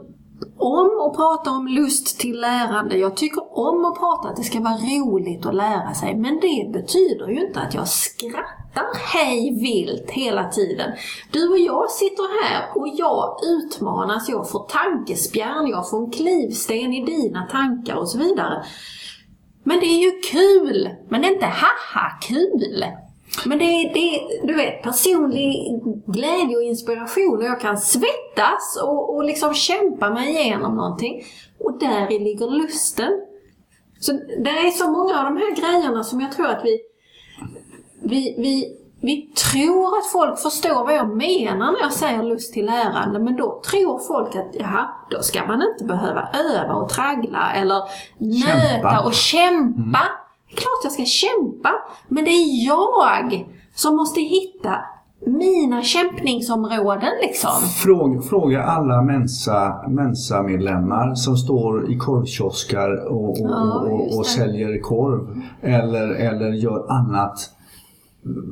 om 0.57 1.07
att 1.07 1.15
prata 1.15 1.51
om 1.51 1.67
lust 1.67 2.19
till 2.19 2.41
lärande. 2.41 2.97
Jag 2.97 3.17
tycker 3.17 3.57
om 3.57 3.85
att 3.85 3.99
prata 3.99 4.29
att 4.29 4.35
det 4.35 4.43
ska 4.43 4.59
vara 4.59 4.73
roligt 4.73 5.45
att 5.45 5.55
lära 5.55 5.93
sig. 5.93 6.15
Men 6.15 6.39
det 6.39 6.69
betyder 6.73 7.27
ju 7.27 7.47
inte 7.47 7.59
att 7.59 7.73
jag 7.73 7.87
skrattar 7.87 8.85
hej 9.13 9.59
vilt 9.61 10.09
hela 10.09 10.49
tiden. 10.49 10.91
Du 11.31 11.49
och 11.49 11.59
jag 11.59 11.91
sitter 11.91 12.43
här 12.43 12.63
och 12.75 12.87
jag 12.87 13.39
utmanas, 13.43 14.29
jag 14.29 14.49
får 14.49 14.67
tankespjärn, 14.69 15.67
jag 15.67 15.89
får 15.89 16.03
en 16.03 16.11
klivsten 16.11 16.93
i 16.93 17.05
dina 17.05 17.47
tankar 17.51 17.95
och 17.95 18.09
så 18.09 18.17
vidare. 18.17 18.63
Men 19.63 19.79
det 19.79 19.85
är 19.85 20.03
ju 20.03 20.11
kul! 20.31 20.89
Men 21.09 21.21
det 21.21 21.27
är 21.27 21.33
inte 21.33 21.45
haha-kul! 21.45 22.85
Men 23.45 23.57
det 23.57 23.63
är, 23.63 23.93
det 23.93 24.47
du 24.47 24.53
vet, 24.53 24.83
personlig 24.83 25.81
glädje 26.05 26.57
och 26.57 26.63
inspiration 26.63 27.37
och 27.37 27.43
jag 27.43 27.59
kan 27.59 27.77
svettas 27.77 28.81
och, 28.83 29.15
och 29.15 29.23
liksom 29.23 29.53
kämpa 29.53 30.09
mig 30.09 30.29
igenom 30.29 30.75
någonting. 30.75 31.23
Och 31.59 31.79
där 31.79 32.19
ligger 32.19 32.47
lusten. 32.47 33.11
Så 33.99 34.11
det 34.43 34.49
är 34.49 34.71
så 34.71 34.91
många 34.91 35.19
av 35.19 35.23
de 35.23 35.37
här 35.37 35.55
grejerna 35.55 36.03
som 36.03 36.21
jag 36.21 36.31
tror 36.31 36.47
att 36.47 36.61
vi, 36.63 36.79
vi, 38.03 38.35
vi, 38.37 38.77
vi 39.01 39.21
tror 39.51 39.97
att 39.97 40.11
folk 40.11 40.39
förstår 40.39 40.83
vad 40.83 40.95
jag 40.95 41.17
menar 41.17 41.71
när 41.71 41.79
jag 41.79 41.93
säger 41.93 42.23
lust 42.23 42.53
till 42.53 42.65
lärande, 42.65 43.19
men 43.19 43.35
då 43.35 43.61
tror 43.71 43.99
folk 43.99 44.35
att 44.35 44.49
jaha, 44.53 44.89
då 45.09 45.21
ska 45.21 45.45
man 45.45 45.63
inte 45.71 45.83
behöva 45.83 46.29
öva 46.53 46.73
och 46.73 46.89
traggla 46.89 47.53
eller 47.53 47.83
nöta 48.17 49.05
och 49.05 49.13
kämpa. 49.13 49.99
Mm. 49.99 50.26
Klart 50.49 50.83
jag 50.83 50.91
ska 50.91 51.05
kämpa, 51.05 51.69
men 52.07 52.23
det 52.23 52.31
är 52.31 52.65
jag 52.65 53.45
som 53.75 53.95
måste 53.95 54.21
hitta 54.21 54.75
mina 55.25 55.81
kämpningsområden 55.81 57.11
liksom. 57.21 57.61
Fråga, 57.83 58.21
fråga 58.21 58.63
alla 58.63 59.01
Mensa, 59.01 59.89
Mensa-medlemmar 59.89 61.15
som 61.15 61.37
står 61.37 61.91
i 61.91 61.97
korvkioskar 61.97 63.07
och, 63.07 63.29
och, 63.29 63.37
ja, 63.39 63.79
och, 63.79 64.17
och 64.17 64.25
säljer 64.25 64.81
korv 64.81 65.41
eller, 65.61 66.09
eller 66.09 66.51
gör 66.51 66.91
annat 66.91 67.49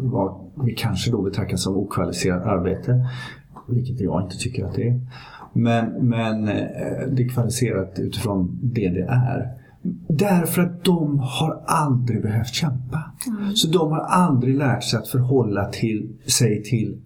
vad 0.02 0.52
vi 0.64 0.74
kanske 0.74 1.12
då 1.12 1.22
betraktar 1.22 1.58
som 1.58 1.78
okvalificerat 1.78 2.46
arbete. 2.46 3.06
Vilket 3.68 4.00
jag 4.00 4.24
inte 4.24 4.38
tycker 4.38 4.66
att 4.66 4.76
det 4.76 4.88
är. 4.88 5.00
Men, 5.54 6.08
men 6.08 6.48
eh, 6.48 7.08
det 7.08 7.24
är 7.24 7.30
kvalificerat 7.30 8.00
utifrån 8.00 8.60
det 8.62 8.90
det 8.90 9.04
är. 9.10 9.65
Därför 10.10 10.62
att 10.62 10.84
de 10.84 11.20
har 11.20 11.64
aldrig 11.68 12.22
behövt 12.22 12.54
kämpa. 12.54 13.12
Mm. 13.28 13.56
Så 13.56 13.68
de 13.68 13.92
har 13.92 14.00
aldrig 14.00 14.58
lärt 14.58 14.84
sig 14.84 15.00
att 15.00 15.08
förhålla 15.08 15.66
till, 15.66 16.10
sig 16.26 16.64
till 16.64 16.98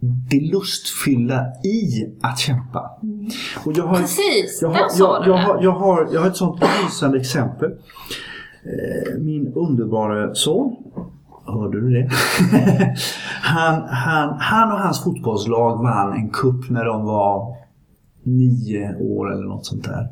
det 0.00 0.40
lustfyllda 0.40 1.46
i 1.64 2.06
att 2.20 2.38
kämpa. 2.38 2.90
Mm. 3.02 3.28
Och 3.66 3.72
jag 3.76 3.86
har, 3.86 3.96
Precis, 3.96 4.58
jag 4.62 4.68
har, 4.68 4.78
jag, 4.98 5.26
jag, 5.26 5.36
har, 5.36 5.62
jag, 5.62 5.72
har, 5.72 6.08
jag 6.12 6.20
har 6.20 6.28
ett 6.28 6.36
sånt 6.36 6.62
lysande 6.82 7.18
exempel. 7.18 7.70
Eh, 8.62 9.18
min 9.20 9.52
underbara 9.54 10.34
son, 10.34 10.76
hörde 11.46 11.80
du 11.80 11.90
det? 11.90 12.10
han, 13.42 13.82
han, 13.88 14.36
han 14.40 14.72
och 14.72 14.78
hans 14.78 15.04
fotbollslag 15.04 15.82
vann 15.82 16.12
en 16.12 16.30
kupp 16.30 16.70
när 16.70 16.84
de 16.84 17.04
var 17.04 17.56
nio 18.22 18.96
år 18.96 19.32
eller 19.32 19.44
något 19.44 19.66
sånt 19.66 19.84
där. 19.84 20.08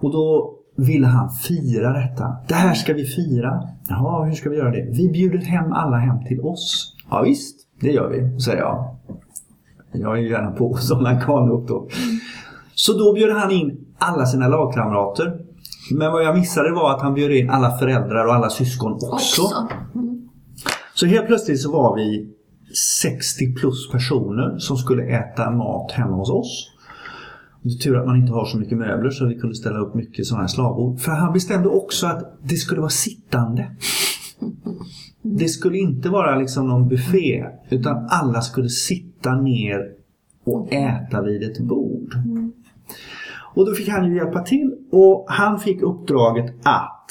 Och 0.00 0.12
då 0.12 0.54
ville 0.84 1.06
han 1.06 1.30
fira 1.30 1.92
detta. 1.92 2.36
Det 2.48 2.54
här 2.54 2.74
ska 2.74 2.94
vi 2.94 3.04
fira. 3.04 3.62
Jaha, 3.88 4.24
hur 4.24 4.32
ska 4.32 4.50
vi 4.50 4.56
göra 4.56 4.70
det? 4.70 4.88
Vi 4.90 5.08
bjuder 5.08 5.38
hem 5.38 5.72
alla 5.72 5.96
hem 5.96 6.24
till 6.24 6.40
oss. 6.40 6.96
Ja 7.10 7.22
visst, 7.22 7.56
det 7.80 7.92
gör 7.92 8.08
vi, 8.08 8.40
säger 8.40 8.58
jag. 8.58 8.96
Jag 9.92 10.18
är 10.18 10.22
ju 10.22 10.30
gärna 10.30 10.50
på 10.50 10.74
sådana 10.80 11.20
kanupptåg. 11.20 11.92
Så 12.74 12.92
då 12.92 13.12
bjöd 13.12 13.36
han 13.36 13.50
in 13.50 13.86
alla 13.98 14.26
sina 14.26 14.48
lagkamrater. 14.48 15.40
Men 15.92 16.12
vad 16.12 16.24
jag 16.24 16.38
missade 16.38 16.72
var 16.72 16.94
att 16.94 17.02
han 17.02 17.14
bjöd 17.14 17.30
in 17.30 17.50
alla 17.50 17.78
föräldrar 17.78 18.26
och 18.26 18.34
alla 18.34 18.50
syskon 18.50 18.92
också. 18.92 19.10
också. 19.12 19.42
Så 20.94 21.06
helt 21.06 21.26
plötsligt 21.26 21.60
så 21.60 21.72
var 21.72 21.96
vi 21.96 22.34
60 23.02 23.54
plus 23.54 23.90
personer 23.92 24.58
som 24.58 24.76
skulle 24.76 25.02
äta 25.02 25.50
mat 25.50 25.92
hemma 25.92 26.16
hos 26.16 26.30
oss. 26.30 26.69
Det 27.62 27.68
är 27.68 27.78
tur 27.78 27.96
att 27.96 28.06
man 28.06 28.16
inte 28.16 28.32
har 28.32 28.44
så 28.44 28.58
mycket 28.58 28.78
möbler 28.78 29.10
så 29.10 29.26
vi 29.26 29.34
kunde 29.34 29.54
ställa 29.54 29.78
upp 29.78 29.94
mycket 29.94 30.26
sådana 30.26 30.42
här 30.42 30.48
slagord. 30.48 31.00
För 31.00 31.12
han 31.12 31.32
bestämde 31.32 31.68
också 31.68 32.06
att 32.06 32.38
det 32.42 32.56
skulle 32.56 32.80
vara 32.80 32.90
sittande. 32.90 33.76
Det 35.22 35.48
skulle 35.48 35.78
inte 35.78 36.08
vara 36.08 36.38
liksom 36.38 36.68
någon 36.68 36.88
buffé 36.88 37.46
utan 37.70 38.06
alla 38.10 38.40
skulle 38.40 38.68
sitta 38.68 39.34
ner 39.34 39.92
och 40.44 40.72
äta 40.72 41.22
vid 41.22 41.42
ett 41.42 41.60
bord. 41.60 42.14
Och 43.54 43.66
då 43.66 43.74
fick 43.74 43.88
han 43.88 44.10
ju 44.10 44.16
hjälpa 44.16 44.42
till 44.42 44.74
och 44.90 45.26
han 45.28 45.60
fick 45.60 45.82
uppdraget 45.82 46.54
att 46.62 47.10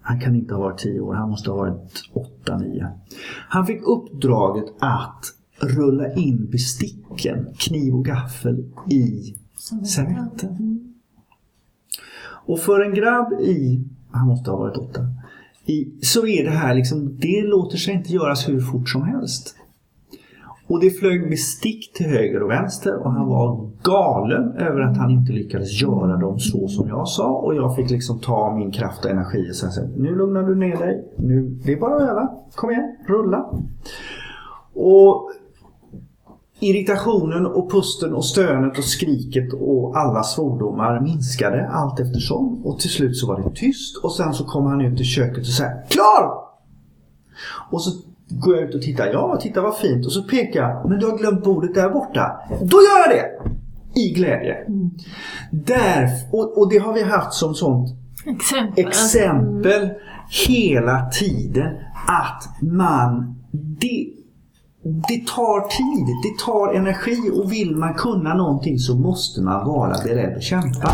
han 0.00 0.20
kan 0.20 0.36
inte 0.36 0.54
ha 0.54 0.60
varit 0.60 0.78
10 0.78 1.00
år, 1.00 1.14
han 1.14 1.30
måste 1.30 1.50
ha 1.50 1.56
varit 1.56 2.02
8-9. 2.46 2.88
Han 3.48 3.66
fick 3.66 3.82
uppdraget 3.82 4.64
att 4.78 5.24
rulla 5.60 6.14
in 6.14 6.50
besticken, 6.50 7.46
kniv 7.58 7.94
och 7.94 8.04
gaffel 8.04 8.64
i 8.90 9.34
servetten. 9.84 10.94
Och 12.46 12.58
för 12.58 12.80
en 12.80 12.94
grabb 12.94 13.32
i, 13.32 13.84
han 14.10 14.26
måste 14.26 14.50
ha 14.50 14.58
varit 14.58 14.76
åtta, 14.76 15.00
i, 15.66 15.88
så 16.02 16.26
är 16.26 16.44
det 16.44 16.50
här 16.50 16.74
liksom, 16.74 17.16
det 17.18 17.42
låter 17.42 17.76
sig 17.76 17.94
inte 17.94 18.12
göras 18.12 18.48
hur 18.48 18.60
fort 18.60 18.88
som 18.88 19.02
helst. 19.02 19.56
Och 20.66 20.80
det 20.80 20.90
flög 20.90 21.30
bestick 21.30 21.92
till 21.92 22.06
höger 22.06 22.42
och 22.42 22.50
vänster 22.50 22.96
och 22.96 23.12
han 23.12 23.26
var 23.26 23.70
galen 23.82 24.52
över 24.52 24.80
att 24.80 24.96
han 24.96 25.10
inte 25.10 25.32
lyckades 25.32 25.82
göra 25.82 26.16
dem 26.16 26.38
så 26.38 26.68
som 26.68 26.88
jag 26.88 27.08
sa. 27.08 27.28
Och 27.28 27.54
jag 27.54 27.76
fick 27.76 27.90
liksom 27.90 28.18
ta 28.18 28.56
min 28.56 28.70
kraft 28.70 29.04
och 29.04 29.10
energi 29.10 29.50
och 29.50 29.56
säga 29.56 29.88
nu 29.96 30.14
lugnar 30.16 30.42
du 30.42 30.54
ner 30.54 30.76
dig. 30.76 31.04
Nu, 31.16 31.58
det 31.64 31.72
är 31.72 31.80
bara 31.80 31.96
att 31.96 32.10
öva. 32.10 32.28
Kom 32.54 32.70
igen, 32.70 32.96
rulla. 33.06 33.50
Och 34.74 35.30
Irritationen 36.60 37.46
och 37.46 37.70
pusten 37.70 38.14
och 38.14 38.24
stönet 38.24 38.78
och 38.78 38.84
skriket 38.84 39.52
och 39.52 39.96
alla 39.98 40.22
svordomar 40.22 41.00
minskade 41.00 41.68
allt 41.68 42.00
eftersom. 42.00 42.66
Och 42.66 42.80
till 42.80 42.90
slut 42.90 43.16
så 43.16 43.26
var 43.26 43.40
det 43.40 43.56
tyst 43.56 43.96
och 44.04 44.12
sen 44.12 44.34
så 44.34 44.44
kom 44.44 44.66
han 44.66 44.80
ut 44.80 45.00
i 45.00 45.04
köket 45.04 45.38
och 45.38 45.46
sa 45.46 45.64
Klar! 45.88 46.50
Och 47.70 47.82
så 47.82 47.90
går 48.28 48.56
jag 48.56 48.68
ut 48.68 48.74
och 48.74 48.82
tittar. 48.82 49.06
Ja, 49.06 49.38
titta 49.42 49.62
vad 49.62 49.76
fint. 49.76 50.06
Och 50.06 50.12
så 50.12 50.22
pekar 50.22 50.60
jag. 50.60 50.90
Men 50.90 50.98
du 50.98 51.06
har 51.06 51.18
glömt 51.18 51.44
bordet 51.44 51.74
där 51.74 51.90
borta. 51.90 52.40
Då 52.48 52.76
gör 52.76 52.98
jag 52.98 53.10
det! 53.10 53.50
I 54.00 54.12
glädje. 54.12 54.54
Mm. 54.54 54.90
Där, 55.50 56.08
och, 56.32 56.58
och, 56.58 56.70
det 56.70 56.78
har 56.78 56.92
vi 56.92 57.02
haft 57.02 57.32
som 57.32 57.54
sånt 57.54 57.90
exempel, 58.26 58.86
exempel 58.86 59.82
mm. 59.82 59.94
hela 60.48 61.10
tiden. 61.10 61.76
Att 62.06 62.62
man... 62.62 63.36
Det, 63.52 64.06
det 64.82 65.26
tar 65.26 65.68
tid, 65.68 66.06
det 66.22 66.44
tar 66.44 66.74
energi 66.74 67.30
och 67.34 67.52
vill 67.52 67.76
man 67.76 67.94
kunna 67.94 68.34
någonting 68.34 68.78
så 68.78 68.94
måste 68.94 69.40
man 69.40 69.66
vara 69.66 69.94
beredd 70.04 70.36
att 70.36 70.42
kämpa. 70.42 70.92